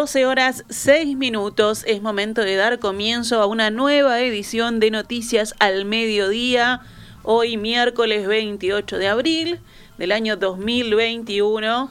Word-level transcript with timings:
12 0.00 0.24
horas 0.24 0.64
6 0.70 1.14
minutos. 1.18 1.84
Es 1.86 2.00
momento 2.00 2.40
de 2.40 2.56
dar 2.56 2.78
comienzo 2.78 3.42
a 3.42 3.44
una 3.44 3.70
nueva 3.70 4.18
edición 4.22 4.80
de 4.80 4.90
Noticias 4.90 5.54
al 5.58 5.84
Mediodía. 5.84 6.80
Hoy 7.22 7.58
miércoles 7.58 8.26
28 8.26 8.96
de 8.96 9.08
abril 9.08 9.60
del 9.98 10.12
año 10.12 10.38
2021. 10.38 11.90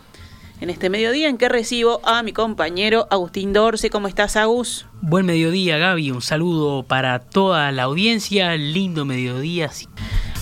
En 0.59 0.69
este 0.71 0.89
mediodía 0.89 1.29
en 1.29 1.37
que 1.37 1.49
recibo 1.49 2.01
a 2.03 2.23
mi 2.23 2.33
compañero 2.33 3.07
Agustín 3.11 3.53
Dorce. 3.53 3.91
¿Cómo 3.91 4.07
estás, 4.07 4.35
Agus? 4.37 4.87
Buen 5.01 5.27
mediodía, 5.27 5.77
Gaby. 5.77 6.09
Un 6.09 6.23
saludo 6.23 6.81
para 6.81 7.19
toda 7.19 7.71
la 7.71 7.83
audiencia. 7.83 8.57
Lindo 8.57 9.05
mediodía. 9.05 9.69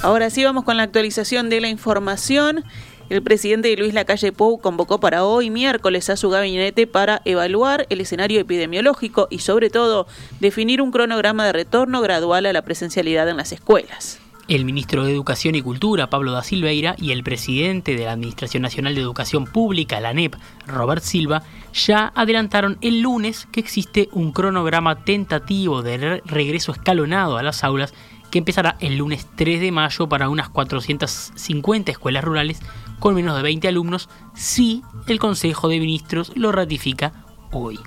Ahora 0.03 0.29
sí 0.29 0.41
vamos 0.45 0.63
con 0.63 0.77
la 0.77 0.83
actualización 0.83 1.49
de 1.49 1.59
la 1.59 1.67
información. 1.67 2.63
El 3.09 3.23
presidente 3.23 3.73
Luis 3.77 3.93
Lacalle 3.93 4.33
Pou 4.33 4.59
convocó 4.59 4.99
para 4.99 5.23
hoy 5.23 5.49
miércoles 5.49 6.09
a 6.09 6.17
su 6.17 6.29
gabinete 6.29 6.87
para 6.87 7.21
evaluar 7.23 7.87
el 7.89 8.01
escenario 8.01 8.41
epidemiológico 8.41 9.29
y 9.31 9.39
sobre 9.39 9.69
todo 9.69 10.07
definir 10.41 10.81
un 10.81 10.91
cronograma 10.91 11.45
de 11.45 11.53
retorno 11.53 12.01
gradual 12.01 12.45
a 12.45 12.51
la 12.51 12.63
presencialidad 12.63 13.29
en 13.29 13.37
las 13.37 13.53
escuelas. 13.53 14.19
El 14.49 14.65
ministro 14.65 15.05
de 15.05 15.11
Educación 15.11 15.55
y 15.55 15.61
Cultura, 15.61 16.09
Pablo 16.09 16.33
da 16.33 16.43
Silveira, 16.43 16.95
y 16.97 17.11
el 17.11 17.23
presidente 17.23 17.95
de 17.95 18.05
la 18.05 18.11
Administración 18.11 18.63
Nacional 18.63 18.95
de 18.95 19.01
Educación 19.01 19.45
Pública, 19.45 20.01
la 20.01 20.09
ANEP, 20.09 20.35
Robert 20.65 21.03
Silva, 21.03 21.43
ya 21.73 22.11
adelantaron 22.13 22.77
el 22.81 23.01
lunes 23.01 23.47
que 23.51 23.61
existe 23.61 24.09
un 24.11 24.33
cronograma 24.33 25.03
tentativo 25.03 25.81
de 25.81 26.21
regreso 26.25 26.73
escalonado 26.73 27.37
a 27.37 27.43
las 27.43 27.63
aulas 27.63 27.93
que 28.31 28.39
empezará 28.39 28.77
el 28.79 28.97
lunes 28.97 29.27
3 29.35 29.61
de 29.61 29.71
mayo 29.71 30.07
para 30.07 30.29
unas 30.29 30.49
450 30.49 31.91
escuelas 31.91 32.23
rurales 32.23 32.59
con 32.99 33.15
menos 33.15 33.35
de 33.35 33.43
20 33.43 33.67
alumnos 33.67 34.09
si 34.35 34.83
el 35.07 35.19
Consejo 35.19 35.67
de 35.67 35.79
Ministros 35.79 36.31
lo 36.35 36.51
ratifica 36.51 37.13
hoy. 37.51 37.79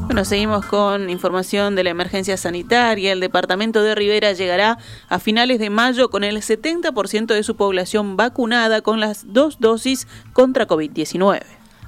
Bueno, 0.00 0.24
seguimos 0.24 0.66
con 0.66 1.10
información 1.10 1.74
de 1.74 1.84
la 1.84 1.90
emergencia 1.90 2.36
sanitaria. 2.36 3.12
El 3.12 3.20
departamento 3.20 3.82
de 3.82 3.94
Rivera 3.94 4.32
llegará 4.32 4.78
a 5.08 5.18
finales 5.18 5.58
de 5.58 5.70
mayo 5.70 6.10
con 6.10 6.24
el 6.24 6.36
70% 6.36 7.26
de 7.26 7.42
su 7.42 7.56
población 7.56 8.16
vacunada 8.16 8.80
con 8.80 9.00
las 9.00 9.32
dos 9.32 9.60
dosis 9.60 10.08
contra 10.32 10.66
COVID-19. 10.66 11.42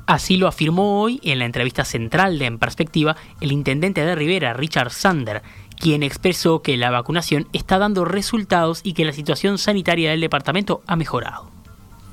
Así 0.07 0.37
lo 0.37 0.49
afirmó 0.49 1.01
hoy 1.01 1.19
en 1.23 1.39
la 1.39 1.47
entrevista 1.47 1.85
central 1.85 2.39
de 2.39 2.47
En 2.47 2.59
Perspectiva 2.59 3.17
el 3.41 3.53
intendente 3.53 4.05
de 4.05 4.15
Rivera, 4.15 4.53
Richard 4.53 4.91
Sander, 4.91 5.43
quien 5.79 6.03
expresó 6.03 6.63
que 6.63 6.77
la 6.77 6.91
vacunación 6.91 7.49
está 7.53 7.79
dando 7.79 8.05
resultados 8.05 8.81
y 8.85 8.93
que 8.93 9.07
la 9.07 9.13
situación 9.13 9.57
sanitaria 9.59 10.11
del 10.11 10.21
departamento 10.21 10.83
ha 10.87 10.97
mejorado. 10.97 11.54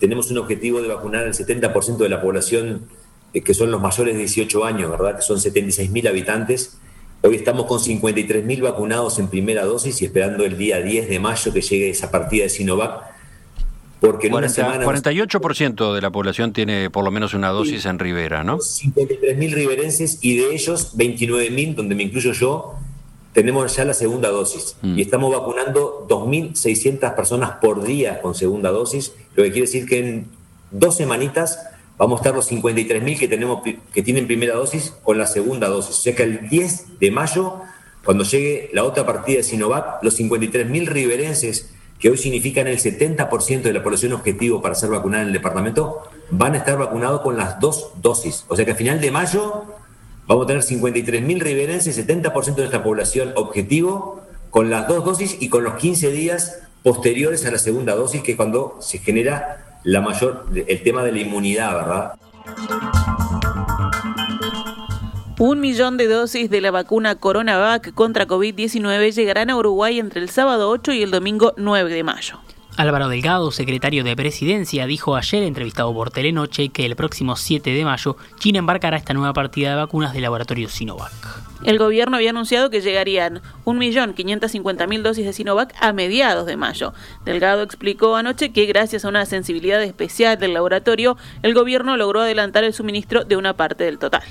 Tenemos 0.02 0.32
un 0.32 0.40
objetivo 0.40 0.82
de 0.82 0.88
vacunar 0.88 1.26
al 1.26 1.34
70% 1.34 1.98
de 1.98 2.10
la 2.10 2.20
población 2.22 2.88
eh, 3.36 3.42
que 3.42 3.54
son 3.54 3.70
los 3.70 3.80
mayores 3.80 4.16
de 4.16 4.20
18 4.22 4.66
años, 4.66 4.90
¿verdad? 4.90 5.18
Que 5.18 5.22
son 5.22 5.38
76.000 5.38 6.10
habitantes. 6.10 6.80
Hoy 7.22 7.36
estamos 7.36 7.68
con 7.68 7.78
53.000 7.78 8.62
vacunados 8.62 9.20
en 9.20 9.28
primera 9.28 9.64
dosis 9.64 10.02
y 10.02 10.06
esperando 10.06 10.44
el 10.44 10.58
día 10.58 10.82
10 10.82 11.08
de 11.08 11.20
mayo 11.20 11.54
que 11.54 11.62
llegue 11.62 11.92
esa 11.92 12.10
partida 12.10 12.44
de 12.44 12.50
Sinovac. 12.50 13.12
Porque 14.00 14.26
en 14.26 14.34
una 14.34 14.50
semana... 14.50 14.84
48% 14.84 15.94
de 15.94 16.02
la 16.02 16.10
población 16.10 16.52
tiene 16.52 16.90
por 16.90 17.06
lo 17.06 17.12
menos 17.12 17.36
una 17.36 17.50
dosis 17.50 17.86
en 17.86 18.00
Rivera, 18.00 18.44
¿no? 18.44 18.58
53.000 18.58 19.54
riverenses 19.54 20.18
y 20.24 20.38
de 20.38 20.56
ellos 20.56 20.98
29.000, 20.98 21.76
donde 21.76 21.94
me 21.94 22.02
incluyo 22.02 22.32
yo, 22.34 22.74
tenemos 23.34 23.76
ya 23.76 23.86
la 23.86 23.94
segunda 23.94 24.30
dosis 24.30 24.76
mm. 24.82 24.98
y 24.98 25.02
estamos 25.02 25.33
vacunando 25.33 26.05
2.600 26.10 27.16
personas 27.16 27.52
por 27.61 27.83
día 27.83 28.22
con 28.22 28.36
segunda 28.36 28.72
dosis, 28.72 29.14
lo 29.36 29.44
que 29.44 29.52
quiere 29.52 29.67
decir 29.67 29.86
que 29.86 30.00
en 30.00 30.28
dos 30.72 30.98
semanitas 30.98 31.60
vamos 31.98 32.20
a 32.20 32.22
estar 32.22 32.36
los 32.36 32.52
53.000 32.52 33.20
que, 33.20 33.28
tenemos, 33.28 33.61
que 33.94 34.02
tienen 34.02 34.28
primera 34.28 34.55
dosis 34.55 34.94
con 35.04 35.17
la 35.17 35.28
segunda 35.28 35.67
dosis. 35.67 35.98
O 35.98 36.02
sea 36.02 36.16
que 36.16 36.23
el 36.23 36.50
10 36.50 37.00
de 37.00 37.11
mayo, 37.11 37.61
cuando 38.04 38.23
llegue 38.23 38.70
la 38.73 38.83
otra 38.83 39.05
partida 39.05 39.38
de 39.38 39.44
Sinovac, 39.44 40.04
los 40.04 40.20
53.000 40.20 40.88
riverenses, 40.88 41.70
que 42.00 42.10
hoy 42.10 42.17
significan 42.17 42.67
el 42.67 42.80
70% 42.80 43.61
de 43.61 43.73
la 43.73 43.84
población 43.84 44.14
objetivo 44.14 44.61
para 44.61 44.73
ser 44.73 44.89
vacunada 44.89 45.22
en 45.22 45.28
el 45.28 45.34
departamento, 45.34 46.02
van 46.32 46.55
a 46.55 46.58
estar 46.58 46.78
vacunados 46.78 47.22
con 47.22 47.38
las 47.38 47.60
dos 47.60 47.92
dosis. 48.02 48.45
O 48.48 48.55
sea 48.55 48.66
que 48.66 48.72
a 48.72 48.76
final 48.76 49.00
de 49.00 49.11
mayo 49.11 49.66
Vamos 50.31 50.45
a 50.45 50.47
tener 50.47 50.64
53.000 50.64 51.42
riverenses, 51.42 52.08
70% 52.08 52.55
de 52.55 52.61
nuestra 52.61 52.81
población 52.81 53.33
objetivo, 53.36 54.21
con 54.49 54.69
las 54.69 54.87
dos 54.87 55.03
dosis 55.03 55.36
y 55.42 55.49
con 55.49 55.65
los 55.65 55.73
15 55.73 56.09
días 56.09 56.61
posteriores 56.83 57.45
a 57.45 57.52
la 57.52 57.58
segunda 57.58 57.95
dosis, 57.95 58.23
que 58.23 58.31
es 58.31 58.37
cuando 58.37 58.77
se 58.80 58.99
genera 58.99 59.81
la 59.83 59.99
mayor, 59.99 60.45
el 60.55 60.83
tema 60.83 61.03
de 61.03 61.11
la 61.11 61.19
inmunidad, 61.19 61.75
¿verdad? 61.75 62.14
Un 65.37 65.59
millón 65.59 65.97
de 65.97 66.08
dosis 66.08 66.49
de 66.49 66.61
la 66.61 66.71
vacuna 66.71 67.15
CoronaVac 67.15 67.93
contra 67.93 68.25
COVID-19 68.25 69.11
llegarán 69.11 69.49
a 69.49 69.58
Uruguay 69.58 69.99
entre 69.99 70.21
el 70.21 70.30
sábado 70.30 70.69
8 70.69 70.93
y 70.93 71.03
el 71.03 71.11
domingo 71.11 71.53
9 71.58 71.93
de 71.93 72.03
mayo. 72.05 72.39
Álvaro 72.77 73.09
Delgado, 73.09 73.52
secretario 73.52 74.04
de 74.04 74.15
Presidencia, 74.15 74.86
dijo 74.86 75.15
ayer, 75.15 75.43
entrevistado 75.43 75.93
por 75.93 76.09
Telenoche, 76.09 76.70
que 76.70 76.86
el 76.86 76.95
próximo 76.95 77.36
7 77.36 77.70
de 77.70 77.86
mayo 77.86 78.15
China 78.39 78.59
embarcará 78.59 78.98
esta 78.98 79.14
nueva 79.14 79.33
partida 79.33 79.71
de 79.71 79.76
vacunas 79.76 80.14
del 80.14 80.23
laboratorio 80.23 80.70
Sinovac. 80.70 81.11
El 81.64 81.77
gobierno 81.77 82.15
había 82.15 82.31
anunciado 82.31 82.70
que 82.70 82.81
llegarían 82.81 83.42
1.550.000 83.65 85.02
dosis 85.02 85.26
de 85.26 85.33
Sinovac 85.33 85.76
a 85.80 85.93
mediados 85.93 86.48
de 86.48 86.58
mayo. 86.58 86.93
Delgado 87.23 87.61
explicó 87.61 88.15
anoche 88.15 88.52
que 88.52 88.65
gracias 88.65 89.05
a 89.05 89.10
una 89.10 89.26
sensibilidad 89.26 89.83
especial 89.83 90.39
del 90.39 90.54
laboratorio, 90.54 91.17
el 91.43 91.54
gobierno 91.54 91.98
logró 91.98 92.21
adelantar 92.21 92.64
el 92.64 92.73
suministro 92.73 93.26
de 93.26 93.36
una 93.36 93.54
parte 93.54 93.83
del 93.83 93.99
total. 93.99 94.23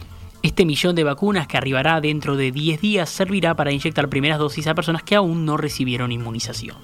Este 0.43 0.65
millón 0.65 0.97
de 0.97 1.05
vacunas 1.05 1.47
que 1.47 1.59
arribará 1.59 2.01
dentro 2.01 2.35
de 2.35 2.51
10 2.51 2.81
días 2.81 3.11
servirá 3.11 3.55
para 3.55 3.73
inyectar 3.73 4.09
primeras 4.09 4.39
dosis 4.39 4.67
a 4.67 4.75
personas 4.75 5.03
que 5.03 5.15
aún 5.15 5.45
no 5.45 5.59
recibieron 5.59 6.13
inmunización. 6.13 6.77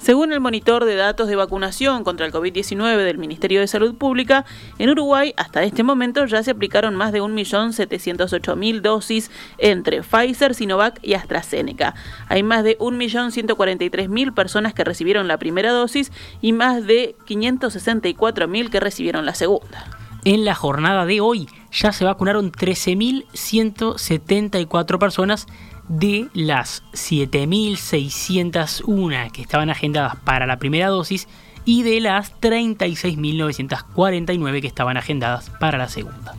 Según 0.00 0.32
el 0.32 0.40
monitor 0.40 0.86
de 0.86 0.96
datos 0.96 1.28
de 1.28 1.36
vacunación 1.36 2.04
contra 2.04 2.24
el 2.24 2.32
COVID-19 2.32 3.04
del 3.04 3.18
Ministerio 3.18 3.60
de 3.60 3.66
Salud 3.66 3.94
Pública, 3.94 4.46
en 4.78 4.88
Uruguay 4.88 5.34
hasta 5.36 5.62
este 5.62 5.82
momento 5.82 6.24
ya 6.24 6.42
se 6.42 6.52
aplicaron 6.52 6.96
más 6.96 7.12
de 7.12 7.20
1.708.000 7.20 8.80
dosis 8.80 9.30
entre 9.58 10.02
Pfizer, 10.02 10.54
Sinovac 10.54 10.98
y 11.02 11.12
AstraZeneca. 11.12 11.94
Hay 12.28 12.42
más 12.42 12.64
de 12.64 12.78
1.143.000 12.78 14.32
personas 14.32 14.72
que 14.72 14.84
recibieron 14.84 15.28
la 15.28 15.38
primera 15.38 15.70
dosis 15.70 16.10
y 16.40 16.52
más 16.52 16.86
de 16.86 17.14
564.000 17.26 18.70
que 18.70 18.80
recibieron 18.80 19.26
la 19.26 19.34
segunda. 19.34 19.84
En 20.24 20.46
la 20.46 20.54
jornada 20.54 21.04
de 21.04 21.20
hoy 21.20 21.46
ya 21.72 21.92
se 21.92 22.04
vacunaron 22.04 22.52
13.174 22.52 24.98
personas 24.98 25.46
de 25.88 26.28
las 26.34 26.82
7.601 26.92 29.32
que 29.32 29.40
estaban 29.42 29.70
agendadas 29.70 30.16
para 30.16 30.46
la 30.46 30.58
primera 30.58 30.88
dosis 30.88 31.26
y 31.64 31.82
de 31.82 32.00
las 32.00 32.38
36.949 32.40 34.60
que 34.60 34.66
estaban 34.66 34.96
agendadas 34.96 35.50
para 35.60 35.78
la 35.78 35.88
segunda. 35.88 36.34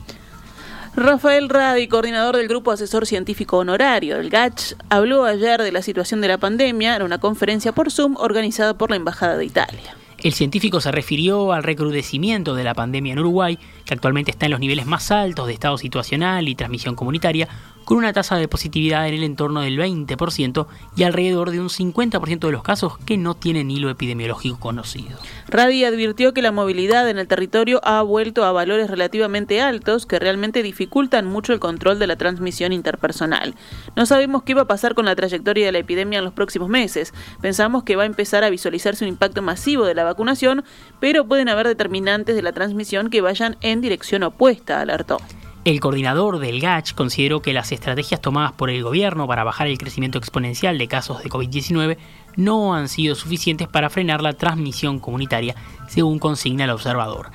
Rafael 0.94 1.48
Radi, 1.48 1.88
coordinador 1.88 2.36
del 2.36 2.48
Grupo 2.48 2.70
Asesor 2.70 3.06
Científico 3.06 3.56
Honorario 3.56 4.18
del 4.18 4.28
GACH, 4.28 4.74
habló 4.90 5.24
ayer 5.24 5.62
de 5.62 5.72
la 5.72 5.80
situación 5.80 6.20
de 6.20 6.28
la 6.28 6.36
pandemia 6.36 6.96
en 6.96 7.02
una 7.02 7.18
conferencia 7.18 7.72
por 7.72 7.90
Zoom 7.90 8.14
organizada 8.18 8.76
por 8.76 8.90
la 8.90 8.96
Embajada 8.96 9.38
de 9.38 9.46
Italia. 9.46 9.96
El 10.22 10.34
científico 10.34 10.80
se 10.80 10.92
refirió 10.92 11.52
al 11.52 11.64
recrudecimiento 11.64 12.54
de 12.54 12.62
la 12.62 12.74
pandemia 12.74 13.12
en 13.12 13.18
Uruguay, 13.18 13.58
que 13.84 13.92
actualmente 13.92 14.30
está 14.30 14.46
en 14.46 14.52
los 14.52 14.60
niveles 14.60 14.86
más 14.86 15.10
altos 15.10 15.48
de 15.48 15.52
estado 15.52 15.76
situacional 15.78 16.48
y 16.48 16.54
transmisión 16.54 16.94
comunitaria, 16.94 17.48
con 17.84 17.96
una 17.96 18.12
tasa 18.12 18.36
de 18.36 18.48
positividad 18.48 19.06
en 19.08 19.14
el 19.14 19.24
entorno 19.24 19.60
del 19.60 19.78
20% 19.78 20.66
y 20.96 21.02
alrededor 21.02 21.50
de 21.50 21.60
un 21.60 21.68
50% 21.68 22.38
de 22.38 22.52
los 22.52 22.62
casos 22.62 22.98
que 22.98 23.16
no 23.16 23.34
tienen 23.34 23.70
hilo 23.70 23.90
epidemiológico 23.90 24.58
conocido. 24.58 25.18
Radi 25.48 25.84
advirtió 25.84 26.32
que 26.32 26.42
la 26.42 26.52
movilidad 26.52 27.08
en 27.08 27.18
el 27.18 27.28
territorio 27.28 27.80
ha 27.84 28.02
vuelto 28.02 28.44
a 28.44 28.52
valores 28.52 28.90
relativamente 28.90 29.60
altos 29.60 30.06
que 30.06 30.18
realmente 30.18 30.62
dificultan 30.62 31.26
mucho 31.26 31.52
el 31.52 31.60
control 31.60 31.98
de 31.98 32.06
la 32.06 32.16
transmisión 32.16 32.72
interpersonal. 32.72 33.54
No 33.96 34.06
sabemos 34.06 34.42
qué 34.42 34.54
va 34.54 34.62
a 34.62 34.66
pasar 34.66 34.94
con 34.94 35.04
la 35.04 35.16
trayectoria 35.16 35.66
de 35.66 35.72
la 35.72 35.78
epidemia 35.78 36.18
en 36.18 36.24
los 36.24 36.34
próximos 36.34 36.68
meses. 36.68 37.12
Pensamos 37.40 37.82
que 37.82 37.96
va 37.96 38.04
a 38.04 38.06
empezar 38.06 38.44
a 38.44 38.50
visualizarse 38.50 39.04
un 39.04 39.08
impacto 39.08 39.42
masivo 39.42 39.84
de 39.84 39.94
la 39.94 40.04
vacunación, 40.04 40.64
pero 41.00 41.26
pueden 41.26 41.48
haber 41.48 41.66
determinantes 41.66 42.36
de 42.36 42.42
la 42.42 42.52
transmisión 42.52 43.10
que 43.10 43.20
vayan 43.20 43.56
en 43.60 43.80
dirección 43.80 44.22
opuesta, 44.22 44.80
alertó. 44.80 45.18
El 45.64 45.78
coordinador 45.78 46.40
del 46.40 46.60
GACH 46.60 46.92
consideró 46.94 47.40
que 47.40 47.52
las 47.52 47.70
estrategias 47.70 48.20
tomadas 48.20 48.50
por 48.50 48.68
el 48.68 48.82
gobierno 48.82 49.28
para 49.28 49.44
bajar 49.44 49.68
el 49.68 49.78
crecimiento 49.78 50.18
exponencial 50.18 50.76
de 50.76 50.88
casos 50.88 51.22
de 51.22 51.30
COVID-19 51.30 51.98
no 52.36 52.74
han 52.74 52.88
sido 52.88 53.14
suficientes 53.14 53.68
para 53.68 53.88
frenar 53.88 54.22
la 54.22 54.32
transmisión 54.32 54.98
comunitaria, 54.98 55.54
según 55.86 56.18
consigna 56.18 56.64
el 56.64 56.70
observador. 56.70 57.30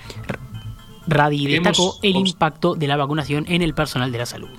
Radi 1.07 1.47
destacó 1.47 1.97
el 2.01 2.18
impacto 2.18 2.75
de 2.75 2.88
la 2.88 2.97
vacunación 2.97 3.45
en 3.47 3.62
el 3.62 3.74
personal 3.74 4.12
de 4.12 4.18
la 4.18 4.25
salud. 4.25 4.50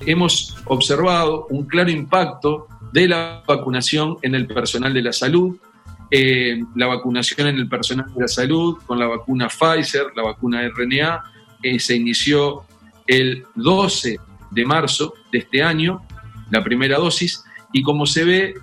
Hemos 0.00 0.56
observado 0.64 1.46
un 1.50 1.66
claro 1.66 1.90
impacto 1.90 2.66
de 2.92 3.08
la 3.08 3.42
vacunación 3.46 4.16
en 4.22 4.34
el 4.34 4.46
personal 4.46 4.94
de 4.94 5.02
la 5.02 5.12
salud, 5.12 5.56
eh, 6.10 6.62
la 6.76 6.86
vacunación 6.86 7.46
en 7.48 7.56
el 7.56 7.68
personal 7.68 8.06
de 8.14 8.22
la 8.22 8.28
salud 8.28 8.78
con 8.86 8.98
la 8.98 9.06
vacuna 9.06 9.48
Pfizer, 9.48 10.06
la 10.16 10.22
vacuna 10.22 10.62
RNA, 10.66 11.24
eh, 11.62 11.78
se 11.78 11.94
inició 11.94 12.64
el 13.06 13.44
12 13.54 14.18
de 14.50 14.64
marzo 14.64 15.14
de 15.30 15.38
este 15.38 15.62
año, 15.62 16.02
la 16.50 16.62
primera 16.62 16.98
dosis, 16.98 17.44
y 17.72 17.82
como 17.82 18.06
se 18.06 18.24
ve, 18.24 18.54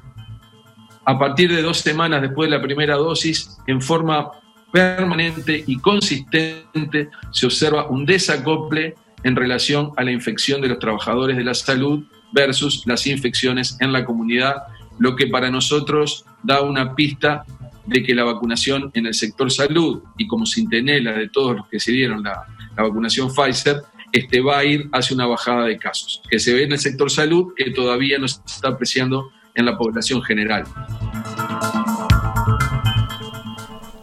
a 1.05 1.17
partir 1.17 1.53
de 1.53 1.61
dos 1.61 1.79
semanas 1.79 2.21
después 2.21 2.49
de 2.49 2.57
la 2.57 2.61
primera 2.61 2.95
dosis, 2.95 3.57
en 3.65 3.81
forma 3.81 4.31
permanente 4.71 5.63
y 5.65 5.79
consistente, 5.79 7.09
se 7.31 7.45
observa 7.45 7.87
un 7.87 8.05
desacople 8.05 8.95
en 9.23 9.35
relación 9.35 9.91
a 9.97 10.03
la 10.03 10.11
infección 10.11 10.61
de 10.61 10.69
los 10.69 10.79
trabajadores 10.79 11.35
de 11.37 11.43
la 11.43 11.53
salud 11.53 12.03
versus 12.31 12.83
las 12.85 13.07
infecciones 13.07 13.77
en 13.79 13.91
la 13.91 14.05
comunidad, 14.05 14.63
lo 14.99 15.15
que 15.15 15.27
para 15.27 15.49
nosotros 15.49 16.25
da 16.43 16.61
una 16.61 16.95
pista 16.95 17.43
de 17.85 18.03
que 18.03 18.13
la 18.13 18.23
vacunación 18.23 18.91
en 18.93 19.07
el 19.07 19.13
sector 19.13 19.51
salud 19.51 20.03
y 20.17 20.27
como 20.27 20.45
centinela 20.45 21.13
de 21.13 21.29
todos 21.29 21.55
los 21.55 21.67
que 21.67 21.79
se 21.79 21.91
dieron 21.91 22.23
la, 22.23 22.45
vacunación 22.77 23.33
Pfizer, 23.33 23.81
este, 24.11 24.41
va 24.41 24.59
a 24.59 24.65
ir 24.65 24.89
hacia 24.91 25.15
una 25.15 25.27
bajada 25.27 25.65
de 25.65 25.77
casos, 25.77 26.21
que 26.29 26.39
se 26.39 26.53
ve 26.53 26.63
en 26.63 26.71
el 26.71 26.79
sector 26.79 27.11
salud, 27.11 27.53
que 27.55 27.71
todavía 27.71 28.17
no 28.17 28.27
se 28.27 28.41
está 28.45 28.69
apreciando 28.69 29.31
en 29.55 29.65
la 29.65 29.77
población 29.77 30.21
general. 30.21 30.65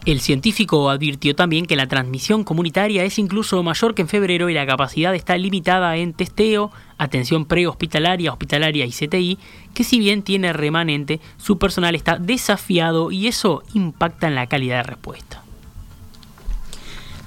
El 0.06 0.20
científico 0.20 0.88
advirtió 0.88 1.34
también 1.34 1.66
que 1.66 1.74
la 1.74 1.88
transmisión 1.88 2.44
comunitaria 2.44 3.02
es 3.02 3.18
incluso 3.18 3.60
mayor 3.64 3.92
que 3.92 4.02
en 4.02 4.08
febrero 4.08 4.48
y 4.48 4.54
la 4.54 4.64
capacidad 4.64 5.12
está 5.16 5.36
limitada 5.36 5.96
en 5.96 6.12
testeo, 6.12 6.70
atención 6.96 7.44
prehospitalaria, 7.44 8.30
hospitalaria 8.30 8.86
y 8.86 8.92
CTI, 8.92 9.36
que 9.74 9.82
si 9.82 9.98
bien 9.98 10.22
tiene 10.22 10.52
remanente, 10.52 11.20
su 11.38 11.58
personal 11.58 11.96
está 11.96 12.18
desafiado 12.18 13.10
y 13.10 13.26
eso 13.26 13.64
impacta 13.74 14.28
en 14.28 14.36
la 14.36 14.46
calidad 14.46 14.76
de 14.76 14.82
respuesta. 14.84 15.45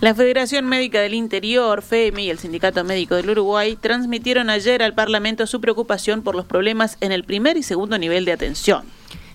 La 0.01 0.15
Federación 0.15 0.65
Médica 0.65 1.01
del 1.01 1.13
Interior, 1.13 1.81
FEMI, 1.81 2.23
y 2.23 2.29
el 2.29 2.39
Sindicato 2.39 2.85
Médico 2.85 3.15
del 3.15 3.31
Uruguay 3.31 3.75
transmitieron 3.75 4.49
ayer 4.49 4.81
al 4.81 4.93
Parlamento 4.93 5.45
su 5.45 5.59
preocupación 5.59 6.21
por 6.21 6.35
los 6.35 6.45
problemas 6.45 6.97
en 7.01 7.11
el 7.11 7.25
primer 7.25 7.57
y 7.57 7.63
segundo 7.63 7.97
nivel 7.97 8.23
de 8.23 8.31
atención. 8.31 8.83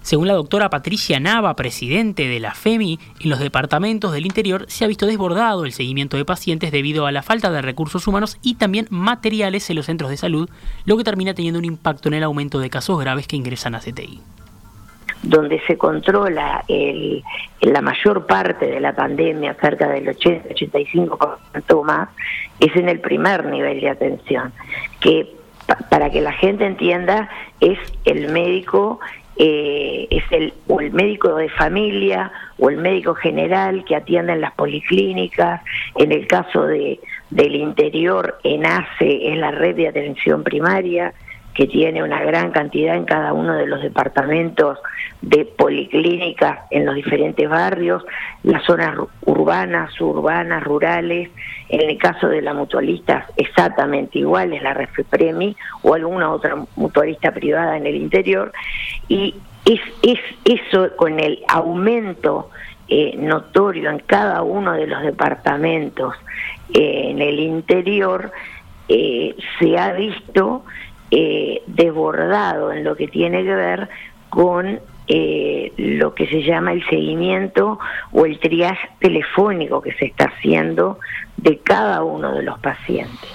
Según 0.00 0.26
la 0.26 0.32
doctora 0.32 0.70
Patricia 0.70 1.20
Nava, 1.20 1.55
presidente 1.55 2.28
de 2.28 2.40
la 2.40 2.55
FEMI, 2.55 2.99
en 3.20 3.28
los 3.28 3.40
departamentos 3.40 4.12
del 4.12 4.25
interior 4.25 4.64
se 4.70 4.87
ha 4.87 4.88
visto 4.88 5.05
desbordado 5.05 5.66
el 5.66 5.72
seguimiento 5.75 6.16
de 6.16 6.25
pacientes 6.25 6.72
debido 6.72 7.05
a 7.05 7.12
la 7.12 7.22
falta 7.22 7.52
de 7.52 7.60
recursos 7.60 8.06
humanos 8.06 8.38
y 8.40 8.55
también 8.55 8.87
materiales 8.88 9.69
en 9.69 9.76
los 9.76 9.84
centros 9.84 10.08
de 10.08 10.17
salud, 10.17 10.49
lo 10.87 10.96
que 10.96 11.05
termina 11.05 11.34
teniendo 11.34 11.58
un 11.58 11.67
impacto 11.67 12.08
en 12.08 12.14
el 12.14 12.22
aumento 12.22 12.58
de 12.58 12.70
casos 12.70 12.99
graves 12.99 13.26
que 13.26 13.37
ingresan 13.37 13.75
a 13.75 13.81
CTI 13.81 14.22
donde 15.24 15.60
se 15.66 15.78
controla 15.78 16.64
la 17.60 17.80
mayor 17.80 18.26
parte 18.26 18.66
de 18.66 18.80
la 18.80 18.94
pandemia, 18.94 19.54
cerca 19.54 19.88
del 19.88 20.06
80-85% 20.06 21.82
más, 21.84 22.08
es 22.60 22.74
en 22.76 22.88
el 22.88 23.00
primer 23.00 23.44
nivel 23.46 23.80
de 23.80 23.90
atención, 23.90 24.52
que 25.00 25.34
para 25.88 26.10
que 26.10 26.20
la 26.20 26.32
gente 26.32 26.66
entienda 26.66 27.30
es 27.60 27.78
el 28.04 28.28
médico 28.28 29.00
eh, 29.36 30.06
es 30.10 30.22
el, 30.30 30.54
o 30.68 30.80
el 30.80 30.92
médico 30.92 31.34
de 31.34 31.48
familia 31.48 32.30
o 32.58 32.70
el 32.70 32.76
médico 32.76 33.14
general 33.14 33.84
que 33.84 33.96
atiende 33.96 34.34
en 34.34 34.40
las 34.40 34.52
policlínicas. 34.52 35.60
En 35.96 36.12
el 36.12 36.28
caso 36.28 36.66
de, 36.66 37.00
del 37.30 37.56
interior, 37.56 38.38
ENACE 38.44 39.32
es 39.32 39.38
la 39.38 39.50
red 39.50 39.74
de 39.74 39.88
atención 39.88 40.44
primaria 40.44 41.12
que 41.54 41.66
tiene 41.66 42.02
una 42.02 42.22
gran 42.22 42.50
cantidad 42.50 42.96
en 42.96 43.04
cada 43.04 43.32
uno 43.32 43.54
de 43.54 43.66
los 43.66 43.80
departamentos 43.80 44.78
de 45.22 45.44
policlínicas 45.44 46.60
en 46.70 46.84
los 46.84 46.96
diferentes 46.96 47.48
barrios, 47.48 48.04
las 48.42 48.64
zonas 48.64 48.96
urbanas, 49.24 49.98
urbanas, 50.00 50.64
rurales, 50.64 51.30
en 51.68 51.88
el 51.88 51.96
caso 51.96 52.28
de 52.28 52.42
la 52.42 52.54
mutualista 52.54 53.26
exactamente 53.36 54.18
igual, 54.18 54.52
es 54.52 54.62
la 54.62 54.74
Refepremi 54.74 55.56
o 55.82 55.94
alguna 55.94 56.30
otra 56.30 56.56
mutualista 56.76 57.32
privada 57.32 57.76
en 57.76 57.86
el 57.86 57.94
interior, 57.94 58.52
y 59.08 59.34
es, 59.64 59.80
es 60.02 60.18
eso 60.44 60.94
con 60.96 61.20
el 61.20 61.42
aumento 61.48 62.50
eh, 62.88 63.16
notorio 63.16 63.90
en 63.90 64.00
cada 64.00 64.42
uno 64.42 64.72
de 64.72 64.86
los 64.86 65.02
departamentos 65.02 66.14
eh, 66.74 67.10
en 67.10 67.22
el 67.22 67.38
interior, 67.40 68.30
eh, 68.88 69.34
se 69.58 69.78
ha 69.78 69.92
visto 69.92 70.64
eh, 71.10 71.62
desbordado 71.66 72.72
en 72.72 72.84
lo 72.84 72.96
que 72.96 73.08
tiene 73.08 73.44
que 73.44 73.54
ver 73.54 73.88
con 74.30 74.80
eh, 75.06 75.72
lo 75.76 76.14
que 76.14 76.26
se 76.26 76.42
llama 76.42 76.72
el 76.72 76.84
seguimiento 76.86 77.78
o 78.12 78.24
el 78.24 78.38
triaje 78.38 78.88
telefónico 79.00 79.82
que 79.82 79.92
se 79.94 80.06
está 80.06 80.32
haciendo 80.34 80.98
de 81.36 81.58
cada 81.58 82.02
uno 82.02 82.34
de 82.34 82.42
los 82.42 82.58
pacientes. 82.58 83.30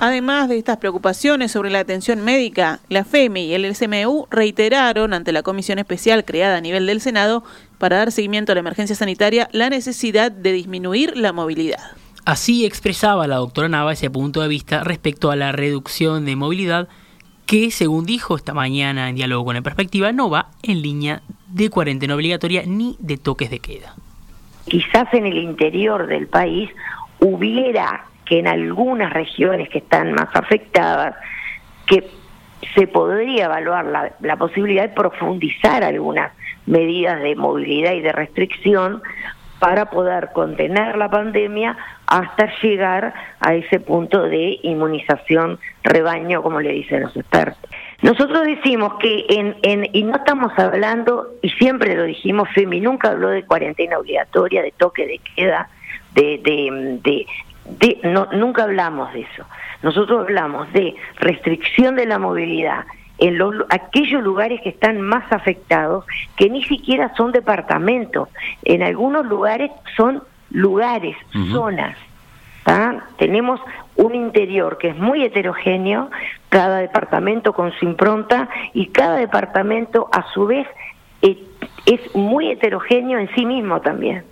Además 0.00 0.48
de 0.48 0.58
estas 0.58 0.76
preocupaciones 0.76 1.50
sobre 1.50 1.70
la 1.70 1.80
atención 1.80 2.24
médica, 2.24 2.78
la 2.88 3.04
FEMI 3.04 3.46
y 3.46 3.54
el 3.54 3.74
SMU 3.74 4.28
reiteraron 4.30 5.12
ante 5.12 5.32
la 5.32 5.42
comisión 5.42 5.80
especial 5.80 6.24
creada 6.24 6.58
a 6.58 6.60
nivel 6.60 6.86
del 6.86 7.00
Senado 7.00 7.42
para 7.78 7.96
dar 7.96 8.12
seguimiento 8.12 8.52
a 8.52 8.54
la 8.54 8.60
emergencia 8.60 8.94
sanitaria 8.94 9.48
la 9.50 9.70
necesidad 9.70 10.30
de 10.30 10.52
disminuir 10.52 11.16
la 11.16 11.32
movilidad. 11.32 11.96
Así 12.28 12.66
expresaba 12.66 13.26
la 13.26 13.36
doctora 13.36 13.70
Nava 13.70 13.94
ese 13.94 14.10
punto 14.10 14.42
de 14.42 14.48
vista 14.48 14.84
respecto 14.84 15.30
a 15.30 15.36
la 15.36 15.50
reducción 15.50 16.26
de 16.26 16.36
movilidad 16.36 16.86
que, 17.46 17.70
según 17.70 18.04
dijo 18.04 18.36
esta 18.36 18.52
mañana 18.52 19.08
en 19.08 19.16
diálogo 19.16 19.46
con 19.46 19.54
la 19.54 19.62
perspectiva, 19.62 20.12
no 20.12 20.28
va 20.28 20.50
en 20.62 20.82
línea 20.82 21.22
de 21.46 21.70
cuarentena 21.70 22.14
obligatoria 22.14 22.64
ni 22.66 22.96
de 22.98 23.16
toques 23.16 23.48
de 23.48 23.60
queda. 23.60 23.94
Quizás 24.66 25.08
en 25.14 25.24
el 25.24 25.38
interior 25.38 26.06
del 26.06 26.26
país 26.26 26.68
hubiera 27.18 28.04
que 28.26 28.40
en 28.40 28.46
algunas 28.46 29.10
regiones 29.10 29.70
que 29.70 29.78
están 29.78 30.12
más 30.12 30.28
afectadas, 30.34 31.14
que 31.86 32.10
se 32.74 32.86
podría 32.88 33.46
evaluar 33.46 33.86
la, 33.86 34.12
la 34.20 34.36
posibilidad 34.36 34.82
de 34.82 34.94
profundizar 34.94 35.82
algunas 35.82 36.32
medidas 36.66 37.22
de 37.22 37.34
movilidad 37.36 37.94
y 37.94 38.02
de 38.02 38.12
restricción 38.12 39.00
para 39.60 39.86
poder 39.86 40.28
contener 40.34 40.98
la 40.98 41.10
pandemia 41.10 41.76
hasta 42.08 42.50
llegar 42.62 43.12
a 43.40 43.54
ese 43.54 43.80
punto 43.80 44.22
de 44.22 44.58
inmunización 44.62 45.58
rebaño, 45.84 46.42
como 46.42 46.60
le 46.60 46.72
dicen 46.72 47.02
los 47.02 47.14
expertos. 47.14 47.70
Nosotros 48.00 48.46
decimos 48.46 48.94
que, 48.98 49.26
en, 49.28 49.56
en, 49.62 49.88
y 49.92 50.04
no 50.04 50.16
estamos 50.16 50.58
hablando, 50.58 51.28
y 51.42 51.50
siempre 51.50 51.94
lo 51.94 52.04
dijimos, 52.04 52.48
FEMI 52.54 52.80
nunca 52.80 53.10
habló 53.10 53.28
de 53.28 53.44
cuarentena 53.44 53.98
obligatoria, 53.98 54.62
de 54.62 54.72
toque 54.72 55.06
de 55.06 55.20
queda, 55.36 55.68
de, 56.14 56.40
de, 56.42 57.26
de, 57.66 57.98
no, 58.04 58.26
nunca 58.32 58.64
hablamos 58.64 59.12
de 59.12 59.20
eso. 59.20 59.44
Nosotros 59.82 60.20
hablamos 60.20 60.72
de 60.72 60.94
restricción 61.16 61.94
de 61.94 62.06
la 62.06 62.18
movilidad 62.18 62.86
en 63.18 63.36
los, 63.36 63.54
aquellos 63.68 64.22
lugares 64.22 64.60
que 64.62 64.70
están 64.70 65.00
más 65.00 65.30
afectados, 65.30 66.06
que 66.36 66.48
ni 66.48 66.64
siquiera 66.64 67.12
son 67.16 67.32
departamentos, 67.32 68.28
en 68.64 68.82
algunos 68.82 69.26
lugares 69.26 69.70
son 69.96 70.22
lugares, 70.50 71.16
zonas. 71.52 71.96
Tenemos 73.16 73.60
un 73.96 74.14
interior 74.14 74.78
que 74.78 74.88
es 74.88 74.96
muy 74.96 75.24
heterogéneo, 75.24 76.10
cada 76.50 76.78
departamento 76.78 77.52
con 77.52 77.72
su 77.72 77.84
impronta 77.84 78.48
y 78.74 78.86
cada 78.88 79.16
departamento 79.16 80.08
a 80.12 80.30
su 80.32 80.46
vez 80.46 80.66
eh, 81.22 81.42
es, 81.86 82.14
muy 82.14 82.50
heterogéneo 82.50 83.18
en 83.18 83.28
sí 83.34 83.46
mismo 83.46 83.80
también. 83.80 84.24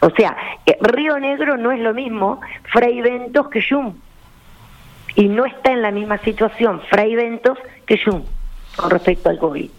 O 0.00 0.10
sea, 0.10 0.36
eh, 0.66 0.76
Río 0.80 1.18
Negro 1.18 1.56
no 1.56 1.72
es 1.72 1.80
lo 1.80 1.94
mismo 1.94 2.40
Fray 2.70 3.00
Ventos 3.00 3.48
que 3.48 3.60
Yum. 3.60 3.94
Y 5.16 5.28
no 5.28 5.44
está 5.44 5.72
en 5.72 5.82
la 5.82 5.90
misma 5.90 6.18
situación 6.18 6.82
Fray 6.90 7.14
Ventos 7.14 7.58
que 7.86 7.96
Yum 7.96 8.24
con 8.76 8.90
respecto 8.90 9.30
al 9.30 9.38
COVID. 9.38 9.70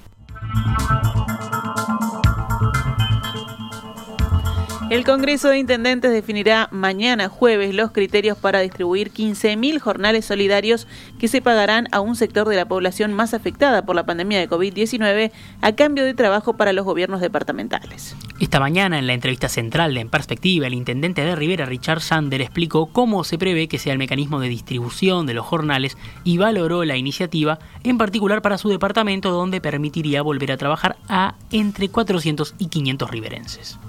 El 4.91 5.03
Congreso 5.03 5.49
de 5.49 5.57
Intendentes 5.57 6.11
definirá 6.11 6.69
mañana 6.71 7.27
jueves 7.27 7.73
los 7.73 7.89
criterios 7.89 8.37
para 8.37 8.59
distribuir 8.59 9.11
15.000 9.11 9.79
jornales 9.79 10.25
solidarios 10.25 10.87
que 11.17 11.27
se 11.27 11.41
pagarán 11.41 11.87
a 11.91 12.01
un 12.01 12.15
sector 12.15 12.47
de 12.47 12.55
la 12.55 12.67
población 12.67 13.11
más 13.11 13.33
afectada 13.33 13.83
por 13.83 13.95
la 13.95 14.05
pandemia 14.05 14.37
de 14.37 14.47
COVID-19 14.47 15.31
a 15.61 15.71
cambio 15.71 16.05
de 16.05 16.13
trabajo 16.13 16.55
para 16.55 16.71
los 16.71 16.85
gobiernos 16.85 17.19
departamentales. 17.19 18.15
Esta 18.39 18.59
mañana, 18.59 18.99
en 18.99 19.07
la 19.07 19.13
entrevista 19.13 19.49
central 19.49 19.95
de 19.95 20.01
En 20.01 20.09
Perspectiva, 20.09 20.67
el 20.67 20.75
intendente 20.75 21.25
de 21.25 21.35
Rivera, 21.35 21.65
Richard 21.65 22.01
Sander, 22.01 22.41
explicó 22.41 22.85
cómo 22.85 23.23
se 23.23 23.39
prevé 23.39 23.67
que 23.67 23.79
sea 23.79 23.93
el 23.93 23.97
mecanismo 23.97 24.39
de 24.39 24.49
distribución 24.49 25.25
de 25.25 25.33
los 25.33 25.47
jornales 25.47 25.97
y 26.23 26.37
valoró 26.37 26.85
la 26.85 26.95
iniciativa, 26.95 27.57
en 27.83 27.97
particular 27.97 28.43
para 28.43 28.59
su 28.59 28.69
departamento, 28.69 29.31
donde 29.31 29.61
permitiría 29.61 30.21
volver 30.21 30.51
a 30.51 30.57
trabajar 30.57 30.95
a 31.09 31.33
entre 31.49 31.89
400 31.89 32.53
y 32.59 32.67
500 32.67 33.09
riverenses. 33.09 33.79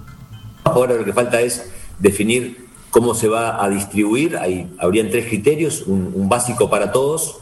Ahora 0.66 0.94
lo 0.94 1.04
que 1.04 1.12
falta 1.12 1.40
es 1.40 1.70
definir 2.00 2.66
cómo 2.90 3.14
se 3.14 3.28
va 3.28 3.64
a 3.64 3.68
distribuir. 3.70 4.36
Hay, 4.36 4.68
habrían 4.78 5.10
tres 5.10 5.26
criterios, 5.26 5.82
un, 5.86 6.28
básico 6.28 6.68
para 6.68 6.90
todos, 6.90 7.38